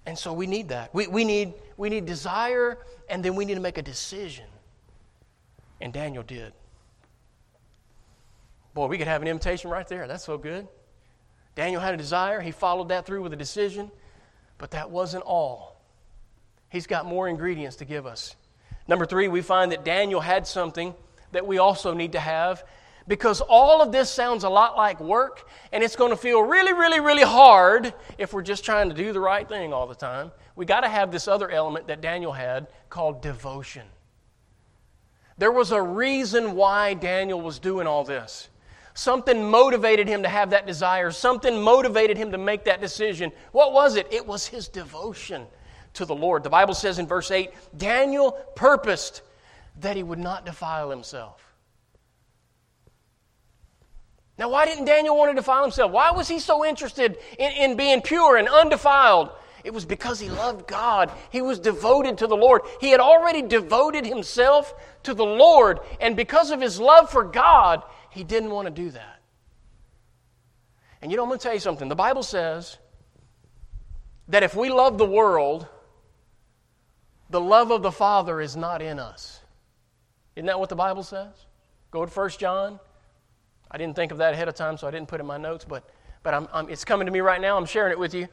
[0.07, 0.95] And so we need that.
[0.95, 4.47] We, we, need, we need desire, and then we need to make a decision.
[5.81, 6.53] And Daniel did.
[8.75, 10.07] Boy, we could have an invitation right there.
[10.07, 10.69] That's so good.
[11.55, 13.91] Daniel had a desire, he followed that through with a decision,
[14.59, 15.83] but that wasn't all.
[16.69, 18.37] He's got more ingredients to give us.
[18.87, 20.95] Number three, we find that Daniel had something
[21.33, 22.65] that we also need to have
[23.09, 26.73] because all of this sounds a lot like work, and it's going to feel really,
[26.75, 30.31] really, really hard if we're just trying to do the right thing all the time.
[30.55, 33.87] We got to have this other element that Daniel had called devotion.
[35.39, 38.49] There was a reason why Daniel was doing all this.
[38.95, 41.13] Something motivated him to have that desire.
[41.13, 43.31] Something motivated him to make that decision.
[43.53, 44.09] What was it?
[44.11, 45.47] It was his devotion
[45.95, 46.43] to the Lord.
[46.43, 49.23] The Bible says in verse 8 Daniel purposed
[49.81, 51.45] that he would not defile himself.
[54.37, 55.91] Now, why didn't Daniel want to defile himself?
[55.91, 59.31] Why was he so interested in, in being pure and undefiled?
[59.65, 61.11] It was because he loved God.
[61.31, 62.63] He was devoted to the Lord.
[62.81, 67.83] He had already devoted himself to the Lord, and because of his love for God,
[68.11, 69.21] he didn't want to do that.
[71.01, 71.89] And you know, I'm going to tell you something.
[71.89, 72.79] The Bible says
[74.29, 75.67] that if we love the world,
[77.31, 79.41] the love of the Father is not in us.
[80.35, 81.33] Isn't that what the Bible says?
[81.91, 82.81] Go to 1 John.
[83.71, 85.37] I didn't think of that ahead of time, so I didn't put it in my
[85.37, 85.89] notes, but,
[86.23, 87.57] but I'm, I'm, it's coming to me right now.
[87.57, 88.29] I'm sharing it with you.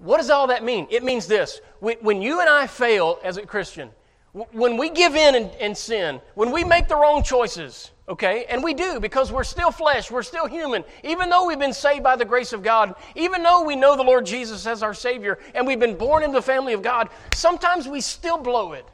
[0.00, 0.86] What does all that mean?
[0.90, 3.90] It means this when you and I fail as a Christian,
[4.32, 8.64] when we give in and, and, sin, when we make the wrong choices, okay, and
[8.64, 12.16] we do because we're still flesh, we're still human, even though we've been saved by
[12.16, 15.66] the grace of God, even though we know the Lord Jesus as our Savior, and
[15.66, 18.86] we've been born into the family of God, sometimes we still blow it.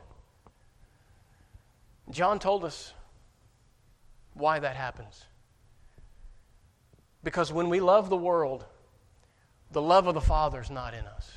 [2.10, 2.94] John told us
[4.34, 5.24] why that happens.
[7.22, 8.64] Because when we love the world,
[9.76, 11.30] the love of the Father is not in us.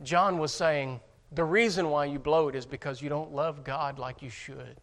[0.00, 1.00] John was saying,
[1.32, 4.76] the reason why you blow it is because you don't love God like you should.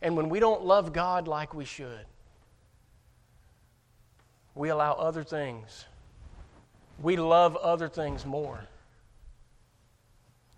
[0.00, 2.06] And when we don't love God like we should,
[4.54, 5.86] we allow other things.
[7.02, 8.60] We love other things more.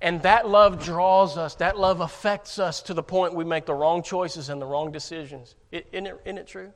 [0.02, 3.72] And that love draws us, that love affects us to the point we make the
[3.72, 5.54] wrong choices and the wrong decisions.
[5.72, 6.70] Isn't it, isn't it true?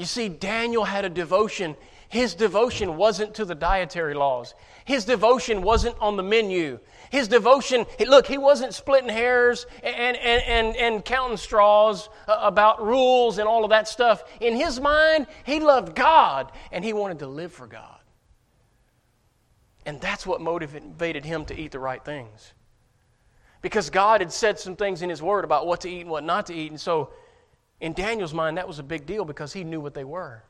[0.00, 1.76] You see, Daniel had a devotion.
[2.08, 4.54] His devotion wasn't to the dietary laws.
[4.86, 6.78] His devotion wasn't on the menu.
[7.10, 12.82] His devotion, look, he wasn't splitting hairs and, and, and, and counting straws uh, about
[12.82, 14.24] rules and all of that stuff.
[14.40, 18.00] In his mind, he loved God and he wanted to live for God.
[19.84, 22.54] And that's what motivated him to eat the right things.
[23.60, 26.24] Because God had said some things in his word about what to eat and what
[26.24, 26.70] not to eat.
[26.70, 27.10] And so,
[27.80, 30.42] in Daniel's mind, that was a big deal because he knew what they were.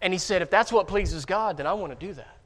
[0.00, 2.36] And he said, if that's what pleases God, then I want to do that.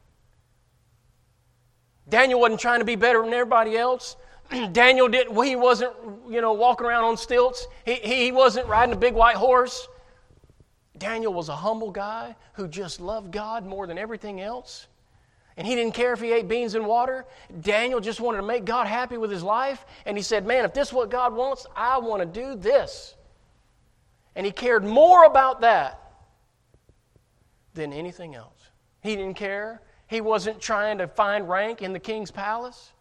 [2.08, 4.16] Daniel wasn't trying to be better than everybody else.
[4.72, 5.92] Daniel didn't, he wasn't,
[6.28, 7.66] you know, walking around on stilts.
[7.84, 9.88] He, he wasn't riding a big white horse.
[10.96, 14.86] Daniel was a humble guy who just loved God more than everything else.
[15.56, 17.26] And he didn't care if he ate beans and water.
[17.60, 19.84] Daniel just wanted to make God happy with his life.
[20.06, 23.16] And he said, Man, if this is what God wants, I want to do this.
[24.38, 26.00] And he cared more about that
[27.74, 28.70] than anything else.
[29.02, 32.92] He didn't care he wasn't trying to find rank in the king's palace.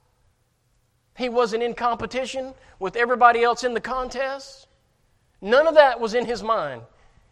[1.17, 4.67] He wasn't in competition with everybody else in the contest.
[5.41, 6.81] None of that was in his mind.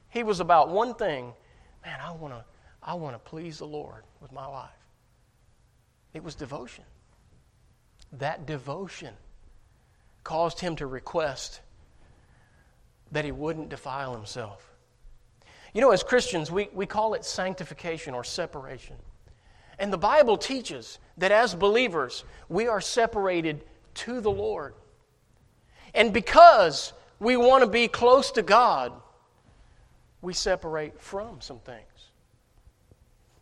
[0.09, 1.33] He was about one thing
[1.83, 2.45] man, I want to
[2.81, 4.69] I want to please the Lord with my life.
[6.13, 6.85] It was devotion.
[8.13, 9.13] That devotion
[10.23, 11.59] caused him to request
[13.11, 14.71] that he wouldn't defile himself.
[15.73, 18.95] You know, as Christians, we, we call it sanctification or separation.
[19.77, 23.63] And the Bible teaches that as believers, we are separated
[23.95, 24.73] to the Lord.
[25.93, 28.93] And because we want to be close to God,
[30.21, 31.81] we separate from some things.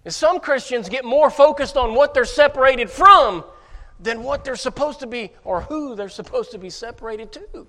[0.05, 3.43] And some Christians get more focused on what they're separated from
[3.99, 7.67] than what they're supposed to be or who they're supposed to be separated to.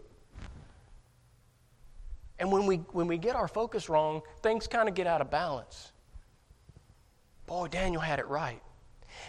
[2.38, 5.30] And when we, when we get our focus wrong, things kind of get out of
[5.30, 5.92] balance.
[7.46, 8.62] Boy, Daniel had it right.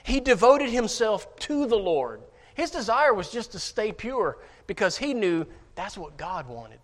[0.04, 2.22] He devoted himself to the Lord.
[2.56, 5.46] His desire was just to stay pure because he knew
[5.76, 6.80] that's what God wanted.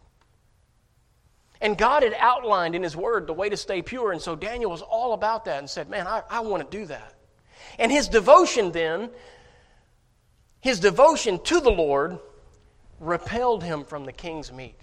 [1.61, 4.71] And God had outlined in His Word the way to stay pure, and so Daniel
[4.71, 7.13] was all about that and said, Man, I, I want to do that.
[7.77, 9.11] And his devotion then,
[10.59, 12.17] his devotion to the Lord,
[12.99, 14.75] repelled him from the king's meat.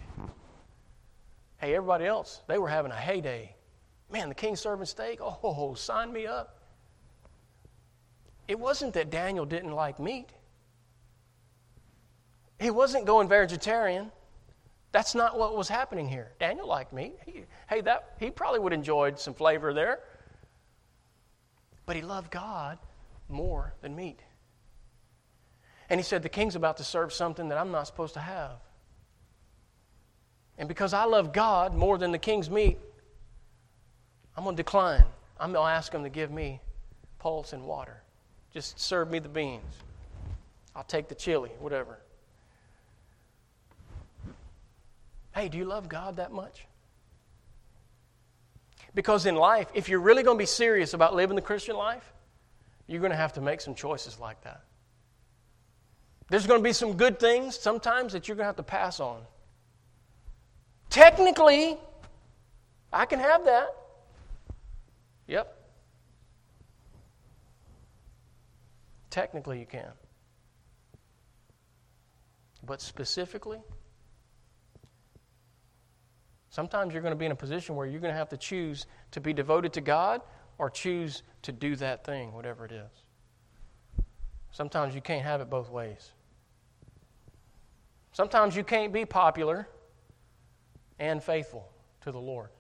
[1.59, 3.55] Hey, everybody else, they were having a heyday.
[4.11, 5.19] Man, the king's serving steak?
[5.21, 6.61] Oh, sign me up.
[8.47, 10.31] It wasn't that Daniel didn't like meat.
[12.59, 14.11] He wasn't going vegetarian.
[14.91, 16.33] That's not what was happening here.
[16.41, 17.15] Daniel liked meat.
[17.27, 20.01] He, hey, that he probably would have enjoyed some flavor there.
[21.85, 22.79] But he loved God
[23.29, 24.21] more than meat.
[25.91, 28.57] And he said, The king's about to serve something that I'm not supposed to have.
[30.59, 32.79] And because I love God more than the king's meat,
[34.37, 35.05] I'm going to decline.
[35.39, 36.61] I'm going to ask him to give me
[37.19, 38.03] pulse and water.
[38.53, 39.75] Just serve me the beans.
[40.75, 41.99] I'll take the chili, whatever.
[45.35, 46.67] Hey, do you love God that much?
[48.95, 52.13] Because in life, if you're really going to be serious about living the Christian life,
[52.89, 54.63] you're going to have to make some choices like that.
[56.31, 58.99] There's going to be some good things sometimes that you're going to have to pass
[58.99, 59.21] on.
[60.91, 61.77] Technically,
[62.93, 63.69] I can have that.
[65.27, 65.55] Yep.
[69.11, 69.91] Technically, you can.
[72.65, 73.61] But specifically,
[76.51, 78.87] sometimes you're going to be in a position where you're going to have to choose
[79.13, 80.23] to be devoted to God
[80.59, 84.05] or choose to do that thing, whatever it is.
[84.51, 86.13] Sometimes you can't have it both ways.
[88.13, 89.69] Sometimes you can't be popular
[90.99, 91.69] and faithful
[92.03, 92.51] to the Lord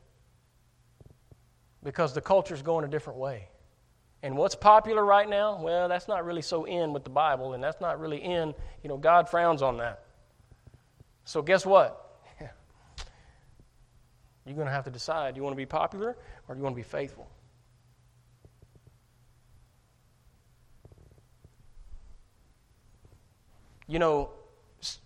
[1.82, 3.48] because the culture's going a different way.
[4.22, 5.60] And what's popular right now?
[5.62, 8.88] Well, that's not really so in with the Bible, and that's not really in, you
[8.88, 10.02] know, God frowns on that.
[11.24, 12.20] So, guess what?
[14.44, 16.16] You're going to have to decide do you want to be popular
[16.48, 17.30] or do you want to be faithful?
[23.86, 24.30] You know,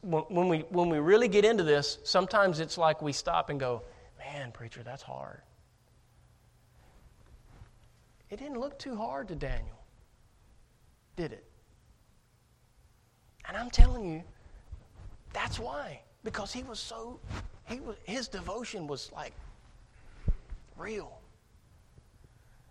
[0.03, 3.83] when we, when we really get into this, sometimes it's like we stop and go,
[4.19, 5.41] man, preacher, that's hard.
[8.31, 9.79] It didn't look too hard to Daniel,
[11.17, 11.45] did it?
[13.47, 14.23] And I'm telling you,
[15.33, 16.01] that's why.
[16.25, 17.19] Because he was so,
[17.65, 19.33] he was, his devotion was like
[20.77, 21.19] real.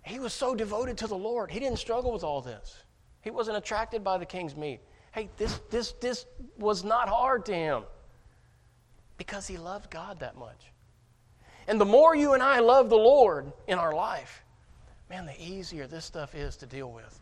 [0.04, 1.52] He was so devoted to the Lord.
[1.52, 2.84] He didn't struggle with all this.
[3.22, 4.82] He wasn't attracted by the king's meat.
[5.12, 6.26] Hey, this, this, this
[6.58, 7.84] was not hard to him
[9.18, 10.72] because he loved God that much.
[11.68, 14.44] And the more you and I love the Lord in our life,
[15.10, 17.20] man, the easier this stuff is to deal with.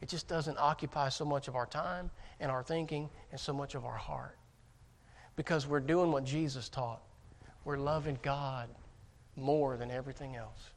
[0.00, 3.74] It just doesn't occupy so much of our time and our thinking and so much
[3.74, 4.36] of our heart
[5.34, 7.02] because we're doing what Jesus taught.
[7.64, 8.68] We're loving God
[9.34, 10.70] more than everything else.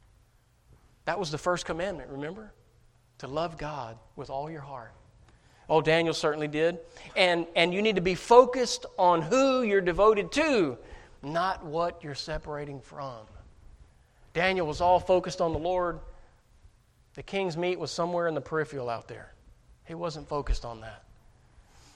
[1.04, 2.52] That was the first commandment, remember?
[3.18, 4.92] To love God with all your heart
[5.70, 6.78] Oh, Daniel certainly did.
[7.16, 10.76] And, and you need to be focused on who you're devoted to,
[11.22, 13.20] not what you're separating from.
[14.34, 16.00] Daniel was all focused on the Lord.
[17.14, 19.32] The king's meat was somewhere in the peripheral out there.
[19.86, 21.04] He wasn't focused on that.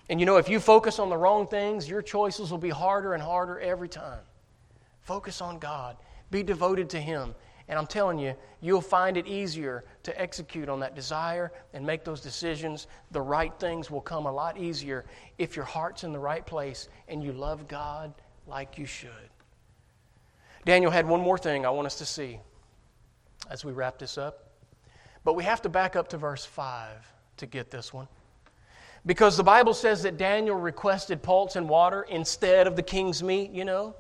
[0.08, 3.14] And you know, if you focus on the wrong things, your choices will be harder
[3.14, 4.20] and harder every time.
[5.02, 5.96] Focus on God,
[6.30, 7.34] be devoted to Him,
[7.68, 12.04] and I'm telling you, you'll find it easier to execute on that desire and make
[12.04, 12.86] those decisions.
[13.10, 15.06] The right things will come a lot easier
[15.38, 18.12] if your heart's in the right place and you love God
[18.46, 19.10] like you should.
[20.64, 22.38] Daniel had one more thing I want us to see
[23.50, 24.50] as we wrap this up.
[25.24, 26.90] But we have to back up to verse 5
[27.38, 28.08] to get this one.
[29.06, 33.50] Because the Bible says that Daniel requested pulse and water instead of the king's meat,
[33.50, 33.94] you know.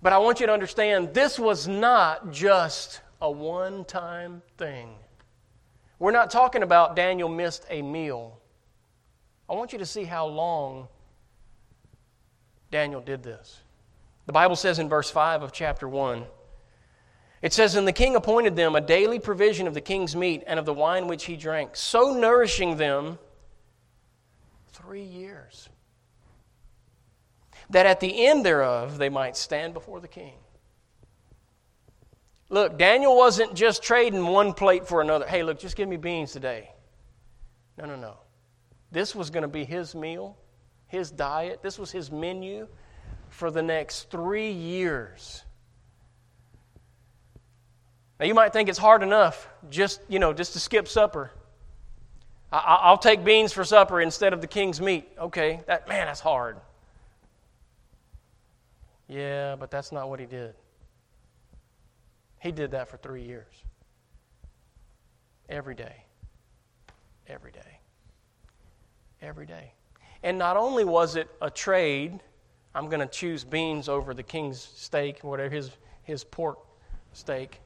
[0.00, 4.90] But I want you to understand this was not just a one time thing.
[5.98, 8.38] We're not talking about Daniel missed a meal.
[9.48, 10.88] I want you to see how long
[12.70, 13.60] Daniel did this.
[14.26, 16.24] The Bible says in verse 5 of chapter 1
[17.40, 20.58] it says, And the king appointed them a daily provision of the king's meat and
[20.58, 23.18] of the wine which he drank, so nourishing them
[24.72, 25.68] three years
[27.70, 30.34] that at the end thereof they might stand before the king.
[32.50, 35.26] Look, Daniel wasn't just trading one plate for another.
[35.26, 36.70] Hey, look, just give me beans today.
[37.76, 38.16] No, no, no.
[38.90, 40.36] This was going to be his meal,
[40.86, 41.62] his diet.
[41.62, 42.66] This was his menu
[43.28, 45.44] for the next three years.
[48.18, 51.30] Now, you might think it's hard enough just, you know, just to skip supper.
[52.50, 55.06] I, will take beans for supper instead of the king's meat.
[55.18, 56.56] Okay, that man, that's hard.
[59.08, 60.54] Yeah, but that's not what he did.
[62.40, 63.64] He did that for three years.
[65.48, 66.04] Every day.
[67.26, 67.80] Every day.
[69.22, 69.72] Every day.
[70.22, 72.20] And not only was it a trade,
[72.74, 75.70] I'm going to choose beans over the king's steak, whatever his,
[76.02, 76.58] his pork
[77.12, 77.60] steak.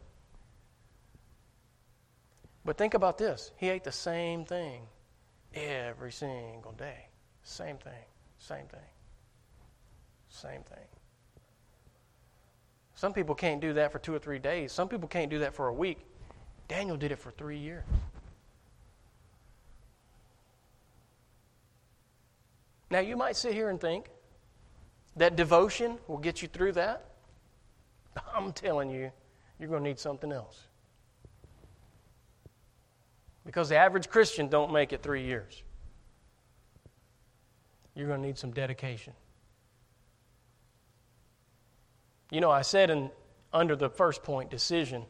[2.64, 4.82] But think about this he ate the same thing
[5.54, 7.08] every single day.
[7.42, 7.92] Same thing,
[8.38, 8.80] same thing,
[10.28, 10.86] same thing.
[13.02, 14.70] Some people can't do that for two or three days.
[14.70, 15.98] Some people can't do that for a week.
[16.68, 17.82] Daniel did it for three years.
[22.92, 24.06] Now, you might sit here and think
[25.16, 27.06] that devotion will get you through that.
[28.32, 29.10] I'm telling you,
[29.58, 30.68] you're going to need something else.
[33.44, 35.64] Because the average Christian don't make it three years.
[37.96, 39.12] You're going to need some dedication.
[42.32, 43.10] You know, I said in
[43.52, 45.04] under the first point, decision,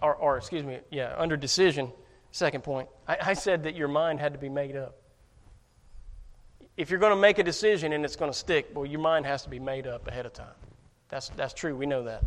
[0.00, 1.90] or, or excuse me, yeah, under decision,
[2.30, 4.94] second point, I, I said that your mind had to be made up.
[6.76, 9.26] If you're going to make a decision and it's going to stick, well, your mind
[9.26, 10.54] has to be made up ahead of time.
[11.08, 11.76] That's, that's true.
[11.76, 12.22] We know that.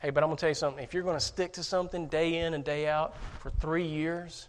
[0.00, 0.84] Hey, but I'm going to tell you something.
[0.84, 4.48] If you're going to stick to something day in and day out for three years,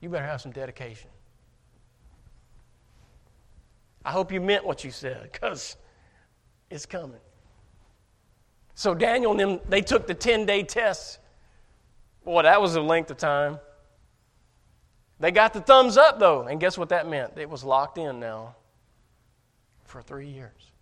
[0.00, 1.10] you better have some dedication.
[4.04, 5.76] I hope you meant what you said because
[6.70, 7.20] it's coming.
[8.74, 11.18] So Daniel and them, they took the 10 day test.
[12.24, 13.58] Boy, that was a length of time.
[15.20, 16.42] They got the thumbs up, though.
[16.42, 17.34] And guess what that meant?
[17.36, 18.56] It was locked in now
[19.84, 20.72] for three years.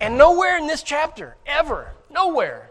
[0.00, 2.70] And nowhere in this chapter, ever, nowhere,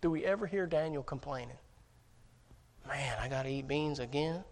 [0.00, 1.56] do we ever hear Daniel complaining.
[2.86, 4.44] Man, I got to eat beans again.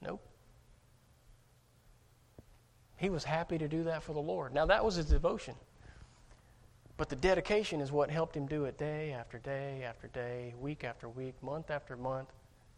[0.00, 0.22] Nope.
[3.02, 4.54] He was happy to do that for the Lord.
[4.54, 5.56] Now, that was his devotion.
[6.96, 10.84] But the dedication is what helped him do it day after day after day, week
[10.84, 12.28] after week, month after month,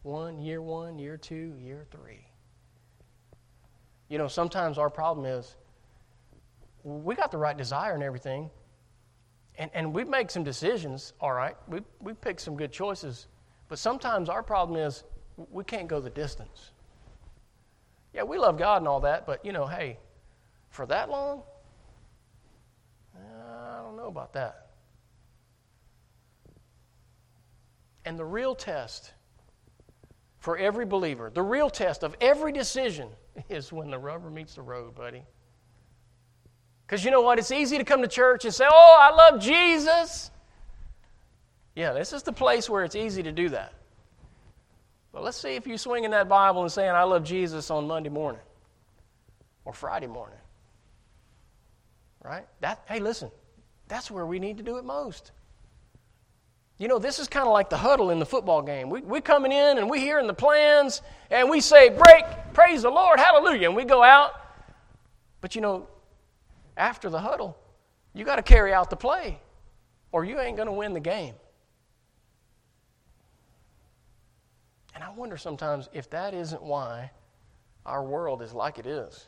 [0.02, 2.26] one, year one, year two, year three.
[4.08, 5.56] You know, sometimes our problem is
[6.84, 8.48] we got the right desire and everything,
[9.58, 11.56] and, and we make some decisions, all right.
[11.68, 13.26] We, we pick some good choices,
[13.68, 15.04] but sometimes our problem is
[15.50, 16.70] we can't go the distance.
[18.14, 19.98] Yeah, we love God and all that, but you know, hey,
[20.74, 21.42] for that long?
[23.16, 24.70] I don't know about that.
[28.04, 29.12] And the real test
[30.40, 33.08] for every believer, the real test of every decision
[33.48, 35.22] is when the rubber meets the road, buddy.
[36.86, 37.38] Because you know what?
[37.38, 40.30] It's easy to come to church and say, Oh, I love Jesus.
[41.76, 43.72] Yeah, this is the place where it's easy to do that.
[45.12, 47.86] But let's see if you swing in that Bible and saying, I love Jesus on
[47.86, 48.42] Monday morning
[49.64, 50.38] or Friday morning.
[52.24, 52.46] Right?
[52.60, 53.30] That hey, listen,
[53.86, 55.30] that's where we need to do it most.
[56.78, 58.90] You know, this is kind of like the huddle in the football game.
[58.90, 62.90] We, we're coming in and we're hearing the plans and we say, break, praise the
[62.90, 64.32] Lord, hallelujah, and we go out.
[65.40, 65.86] But you know,
[66.76, 67.56] after the huddle,
[68.12, 69.38] you got to carry out the play
[70.10, 71.34] or you ain't going to win the game.
[74.94, 77.10] And I wonder sometimes if that isn't why
[77.84, 79.26] our world is like it is.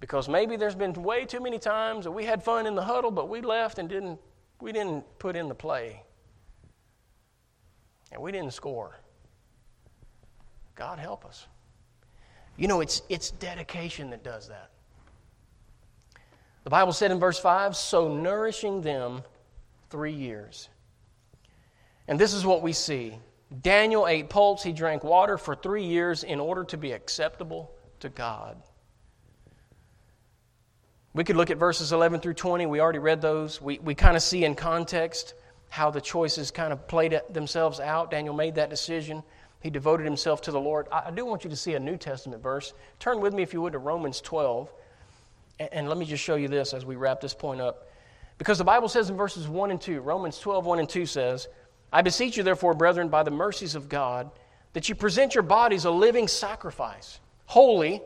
[0.00, 3.10] Because maybe there's been way too many times that we had fun in the huddle,
[3.10, 4.20] but we left and didn't,
[4.60, 6.02] we didn't put in the play.
[8.12, 8.98] And we didn't score.
[10.74, 11.46] God help us.
[12.56, 14.70] You know, it's, it's dedication that does that.
[16.64, 19.22] The Bible said in verse 5 so nourishing them
[19.90, 20.68] three years.
[22.08, 23.18] And this is what we see
[23.62, 27.70] Daniel ate pulse, he drank water for three years in order to be acceptable
[28.00, 28.56] to God.
[31.14, 32.66] We could look at verses 11 through 20.
[32.66, 33.62] We already read those.
[33.62, 35.34] We, we kind of see in context
[35.68, 38.10] how the choices kind of played themselves out.
[38.10, 39.22] Daniel made that decision.
[39.60, 40.88] He devoted himself to the Lord.
[40.90, 42.74] I, I do want you to see a New Testament verse.
[42.98, 44.72] Turn with me, if you would, to Romans 12.
[45.60, 47.88] And, and let me just show you this as we wrap this point up.
[48.36, 51.46] Because the Bible says in verses 1 and 2, Romans 12, 1 and 2 says,
[51.92, 54.32] I beseech you, therefore, brethren, by the mercies of God,
[54.72, 58.02] that you present your bodies a living sacrifice, holy.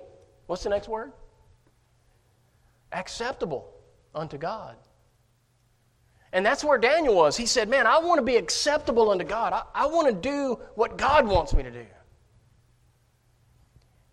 [0.47, 1.13] What's the next word?
[2.93, 3.72] Acceptable
[4.14, 4.76] unto God.
[6.32, 7.36] And that's where Daniel was.
[7.36, 9.53] He said, Man, I want to be acceptable unto God.
[9.53, 11.86] I, I want to do what God wants me to do.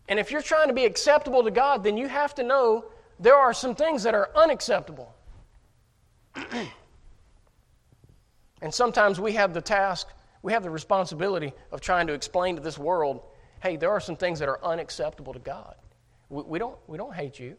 [0.07, 2.85] And if you're trying to be acceptable to God, then you have to know
[3.19, 5.13] there are some things that are unacceptable.
[8.61, 10.07] and sometimes we have the task,
[10.41, 13.21] we have the responsibility of trying to explain to this world
[13.61, 15.73] hey, there are some things that are unacceptable to God.
[16.29, 17.57] We, we don't, we don't hate you.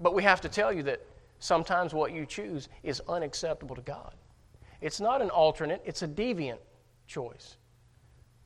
[0.00, 1.00] But we have to tell you that
[1.38, 4.14] sometimes what you choose is unacceptable to God.
[4.80, 6.58] It's not an alternate, it's a deviant
[7.06, 7.56] choice.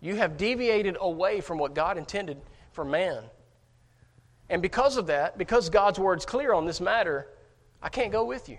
[0.00, 2.40] You have deviated away from what God intended
[2.72, 3.24] for man.
[4.48, 7.28] And because of that, because God's word's clear on this matter,
[7.82, 8.58] I can't go with you.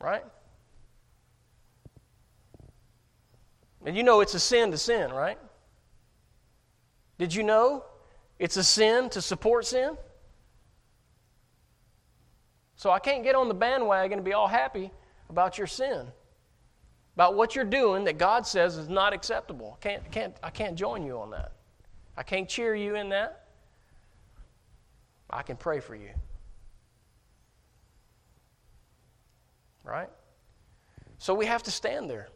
[0.00, 0.24] Right?
[3.84, 5.38] And you know it's a sin to sin, right?
[7.18, 7.84] Did you know
[8.38, 9.96] It's a sin to support sin.
[12.76, 14.90] So I can't get on the bandwagon and be all happy
[15.30, 16.06] about your sin,
[17.14, 19.78] about what you're doing that God says is not acceptable.
[19.80, 21.52] I can't, can't, I can't join you on that.
[22.16, 23.46] I can't cheer you in that.
[25.30, 26.10] I can pray for you.
[29.82, 30.10] Right?
[31.18, 32.28] So we have to stand there.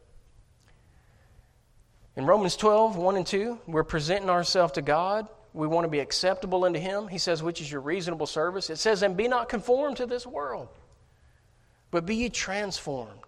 [2.16, 5.28] In Romans 12, 1 and 2, we're presenting ourselves to God.
[5.53, 7.09] We want to be acceptable unto Him.
[7.09, 8.70] He says, which is your reasonable service.
[8.70, 10.68] It says, and be not conformed to this world,
[11.90, 13.20] but be ye transformed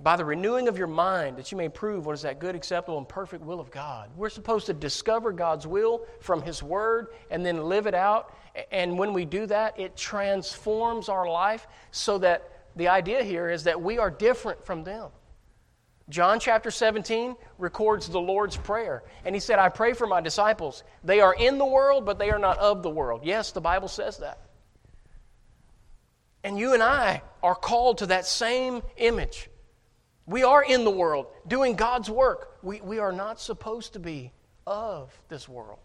[0.00, 2.98] by the renewing of your mind, that you may prove what is that good, acceptable,
[2.98, 4.10] and perfect will of God.
[4.16, 8.36] We're supposed to discover God's will from His Word and then live it out.
[8.70, 13.64] And when we do that, it transforms our life so that the idea here is
[13.64, 15.10] that we are different from them.
[16.08, 19.02] John chapter 17 records the Lord's Prayer.
[19.24, 20.82] And he said, I pray for my disciples.
[21.04, 23.22] They are in the world, but they are not of the world.
[23.24, 24.40] Yes, the Bible says that.
[26.42, 29.50] And you and I are called to that same image.
[30.26, 32.58] We are in the world doing God's work.
[32.62, 34.32] We, we are not supposed to be
[34.66, 35.78] of this world.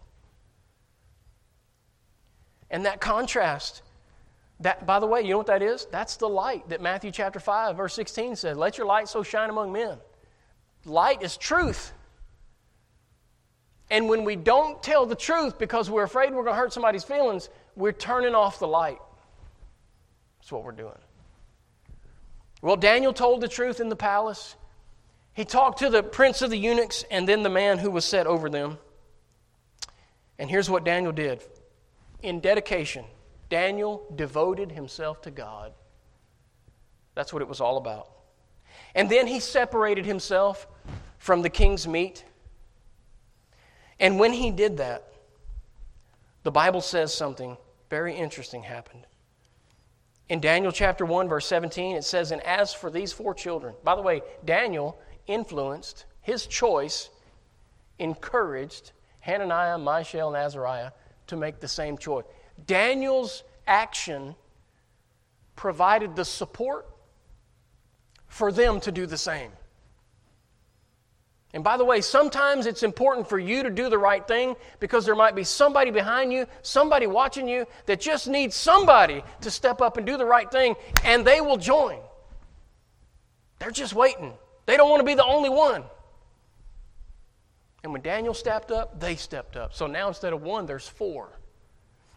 [2.70, 3.82] And that contrast,
[4.60, 5.86] that by the way, you know what that is?
[5.90, 9.50] That's the light that Matthew chapter 5, verse 16 says, Let your light so shine
[9.50, 9.98] among men.
[10.84, 11.92] Light is truth.
[13.90, 17.04] And when we don't tell the truth because we're afraid we're going to hurt somebody's
[17.04, 18.98] feelings, we're turning off the light.
[20.38, 20.98] That's what we're doing.
[22.60, 24.56] Well, Daniel told the truth in the palace.
[25.34, 28.26] He talked to the prince of the eunuchs and then the man who was set
[28.26, 28.78] over them.
[30.38, 31.42] And here's what Daniel did
[32.22, 33.04] in dedication,
[33.50, 35.74] Daniel devoted himself to God.
[37.14, 38.10] That's what it was all about.
[38.94, 40.66] And then he separated himself
[41.24, 42.22] from the king's meat.
[43.98, 45.08] And when he did that,
[46.42, 47.56] the Bible says something
[47.88, 49.06] very interesting happened.
[50.28, 53.96] In Daniel chapter 1, verse 17, it says, And as for these four children, by
[53.96, 57.08] the way, Daniel influenced, his choice
[57.98, 60.90] encouraged Hananiah, Mishael, and Azariah
[61.28, 62.26] to make the same choice.
[62.66, 64.34] Daniel's action
[65.56, 66.86] provided the support
[68.26, 69.52] for them to do the same.
[71.54, 75.06] And by the way, sometimes it's important for you to do the right thing because
[75.06, 79.80] there might be somebody behind you, somebody watching you that just needs somebody to step
[79.80, 80.74] up and do the right thing,
[81.04, 82.00] and they will join.
[83.60, 84.32] They're just waiting.
[84.66, 85.84] They don't want to be the only one.
[87.84, 89.74] And when Daniel stepped up, they stepped up.
[89.74, 91.38] So now instead of one, there's four.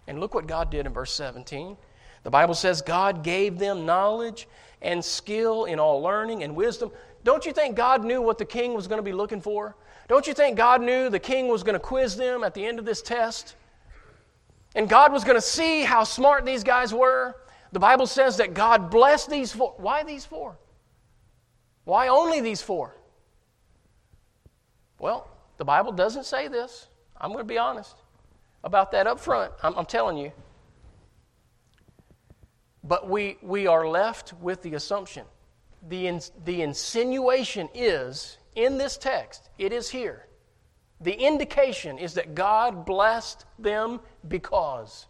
[0.07, 1.77] And look what God did in verse 17.
[2.23, 4.47] The Bible says God gave them knowledge
[4.81, 6.91] and skill in all learning and wisdom.
[7.23, 9.75] Don't you think God knew what the king was going to be looking for?
[10.07, 12.79] Don't you think God knew the king was going to quiz them at the end
[12.79, 13.55] of this test?
[14.75, 17.35] And God was going to see how smart these guys were?
[17.71, 19.73] The Bible says that God blessed these four.
[19.77, 20.57] Why these four?
[21.83, 22.95] Why only these four?
[24.99, 26.87] Well, the Bible doesn't say this.
[27.19, 27.95] I'm going to be honest
[28.63, 29.51] about that up front.
[29.63, 30.31] I'm, I'm telling you.
[32.83, 35.25] But we, we are left with the assumption.
[35.87, 40.25] The, in, the insinuation is in this text, it is here.
[40.99, 45.05] The indication is that God blessed them because.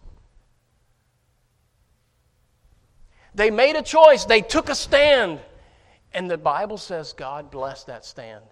[3.34, 5.40] They made a choice, they took a stand,
[6.14, 8.44] and the Bible says God blessed that stand.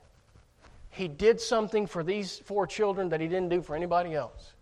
[0.89, 4.53] He did something for these four children that he didn't do for anybody else.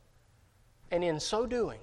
[0.90, 1.80] And in so doing,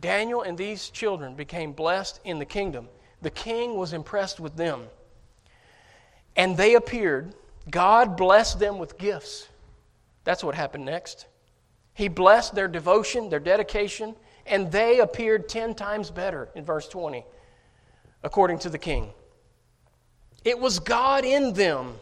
[0.00, 2.88] Daniel and these children became blessed in the kingdom.
[3.22, 4.84] The king was impressed with them.
[6.36, 7.34] And they appeared.
[7.70, 9.48] God blessed them with gifts.
[10.24, 11.26] That's what happened next.
[11.94, 14.14] He blessed their devotion, their dedication,
[14.46, 17.24] and they appeared 10 times better in verse 20,
[18.22, 19.10] according to the king.
[20.44, 21.94] It was God in them.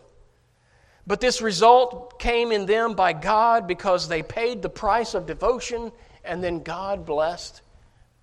[1.07, 5.93] But this result came in them by God because they paid the price of devotion,
[6.25, 7.63] and then God blessed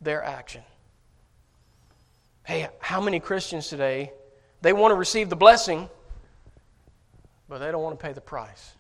[0.02, 0.64] their action.
[2.46, 4.12] Hey, how many Christians today,
[4.62, 5.90] they want to receive the blessing,
[7.48, 8.74] but they don't want to pay the price?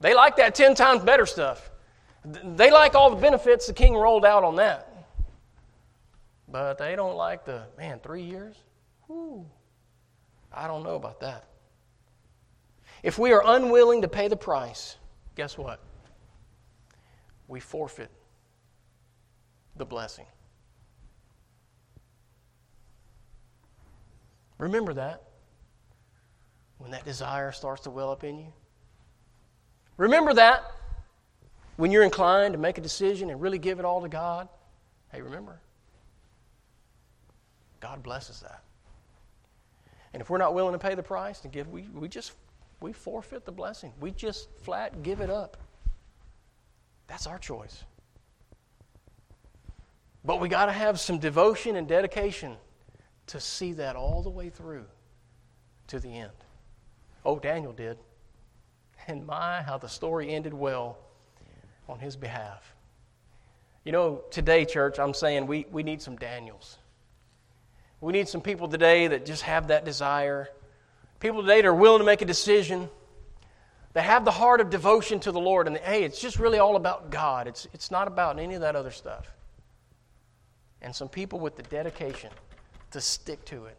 [0.00, 1.70] They like that 10 times better stuff.
[2.24, 4.92] They like all the benefits the king rolled out on that.
[6.48, 8.56] But they don't like the, man, three years?
[9.06, 9.46] Whew.
[10.52, 11.44] I don't know about that.
[13.02, 14.96] If we are unwilling to pay the price,
[15.34, 15.80] guess what?
[17.46, 18.10] We forfeit
[19.76, 20.26] the blessing.
[24.58, 25.22] Remember that
[26.78, 28.52] when that desire starts to well up in you.
[29.96, 30.72] Remember that
[31.76, 34.48] when you're inclined to make a decision and really give it all to God,
[35.12, 35.60] hey, remember,
[37.80, 38.62] God blesses that.
[40.12, 42.32] And if we're not willing to pay the price to give, we, we just
[42.80, 43.92] we forfeit the blessing.
[44.00, 45.56] We just flat give it up.
[47.06, 47.84] That's our choice.
[50.24, 52.56] But we got to have some devotion and dedication
[53.28, 54.84] to see that all the way through
[55.88, 56.32] to the end.
[57.24, 57.98] Oh, Daniel did.
[59.08, 60.98] And my, how the story ended well
[61.88, 62.74] on his behalf.
[63.84, 66.78] You know, today, church, I'm saying we, we need some Daniels.
[68.00, 70.48] We need some people today that just have that desire.
[71.20, 72.88] People today that are willing to make a decision.
[73.92, 75.66] That have the heart of devotion to the Lord.
[75.66, 77.46] And hey, it's just really all about God.
[77.46, 79.32] It's, it's not about any of that other stuff.
[80.82, 82.30] And some people with the dedication
[82.96, 83.76] to stick to it,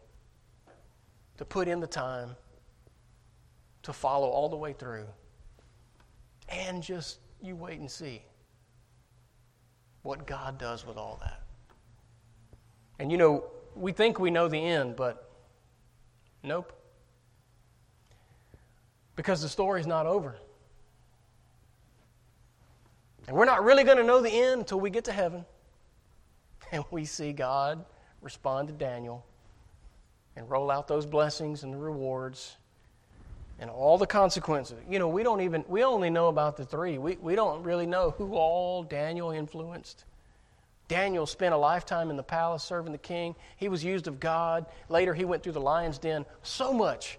[1.38, 2.36] to put in the time,
[3.82, 5.06] to follow all the way through.
[6.48, 8.22] And just you wait and see
[10.02, 11.42] what God does with all that.
[13.00, 13.42] And you know,
[13.74, 15.28] we think we know the end, but
[16.44, 16.72] nope.
[19.16, 20.36] Because the story's not over.
[23.26, 25.44] And we're not really going to know the end until we get to heaven
[26.70, 27.84] and we see God
[28.22, 29.24] respond to Daniel
[30.36, 32.56] and roll out those blessings and the rewards
[33.58, 34.78] and all the consequences.
[34.88, 36.98] You know, we don't even, we only know about the three.
[36.98, 40.04] We, we don't really know who all Daniel influenced.
[40.86, 43.34] Daniel spent a lifetime in the palace serving the king.
[43.56, 44.64] He was used of God.
[44.88, 46.24] Later, he went through the lion's den.
[46.42, 47.18] So much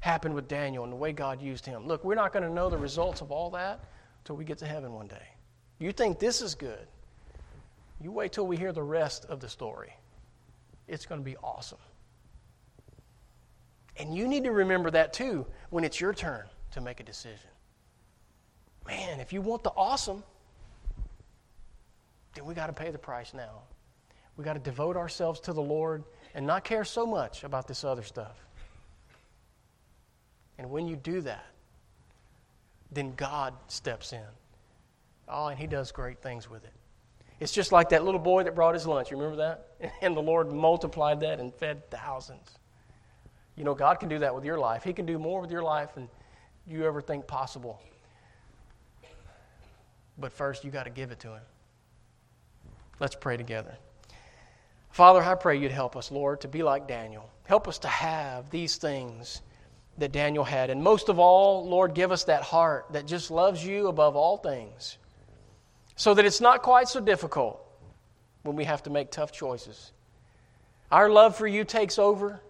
[0.00, 1.86] happened with Daniel and the way God used him.
[1.86, 3.80] Look, we're not going to know the results of all that
[4.20, 5.28] until we get to heaven one day.
[5.78, 6.86] You think this is good?
[8.00, 9.92] You wait till we hear the rest of the story.
[10.88, 11.78] It's going to be awesome.
[13.96, 17.50] And you need to remember that too when it's your turn to make a decision.
[18.86, 20.22] Man, if you want the awesome,
[22.34, 23.62] then we got to pay the price now.
[24.36, 27.82] We got to devote ourselves to the Lord and not care so much about this
[27.82, 28.36] other stuff.
[30.58, 31.46] And when you do that,
[32.92, 34.20] then God steps in.
[35.28, 36.72] Oh, and He does great things with it.
[37.38, 39.10] It's just like that little boy that brought his lunch.
[39.10, 39.92] You remember that?
[40.02, 42.50] And the Lord multiplied that and fed thousands.
[43.56, 44.82] You know, God can do that with your life.
[44.84, 46.08] He can do more with your life than
[46.66, 47.80] you ever think possible.
[50.18, 51.42] But first, you got to give it to Him.
[53.00, 53.74] Let's pray together.
[54.90, 57.30] Father, I pray you'd help us, Lord, to be like Daniel.
[57.44, 59.42] Help us to have these things
[59.98, 60.70] that Daniel had.
[60.70, 64.38] And most of all, Lord, give us that heart that just loves you above all
[64.38, 64.96] things
[65.96, 67.60] so that it's not quite so difficult
[68.42, 69.92] when we have to make tough choices.
[70.92, 72.40] Our love for you takes over.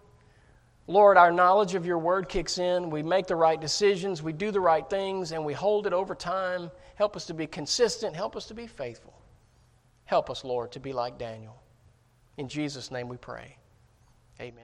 [0.89, 2.91] Lord, our knowledge of your word kicks in.
[2.91, 6.15] We make the right decisions, we do the right things, and we hold it over
[6.15, 6.71] time.
[6.95, 9.15] Help us to be consistent, help us to be faithful.
[10.05, 11.61] Help us, Lord, to be like Daniel.
[12.37, 13.57] In Jesus' name we pray.
[14.41, 14.55] Amen.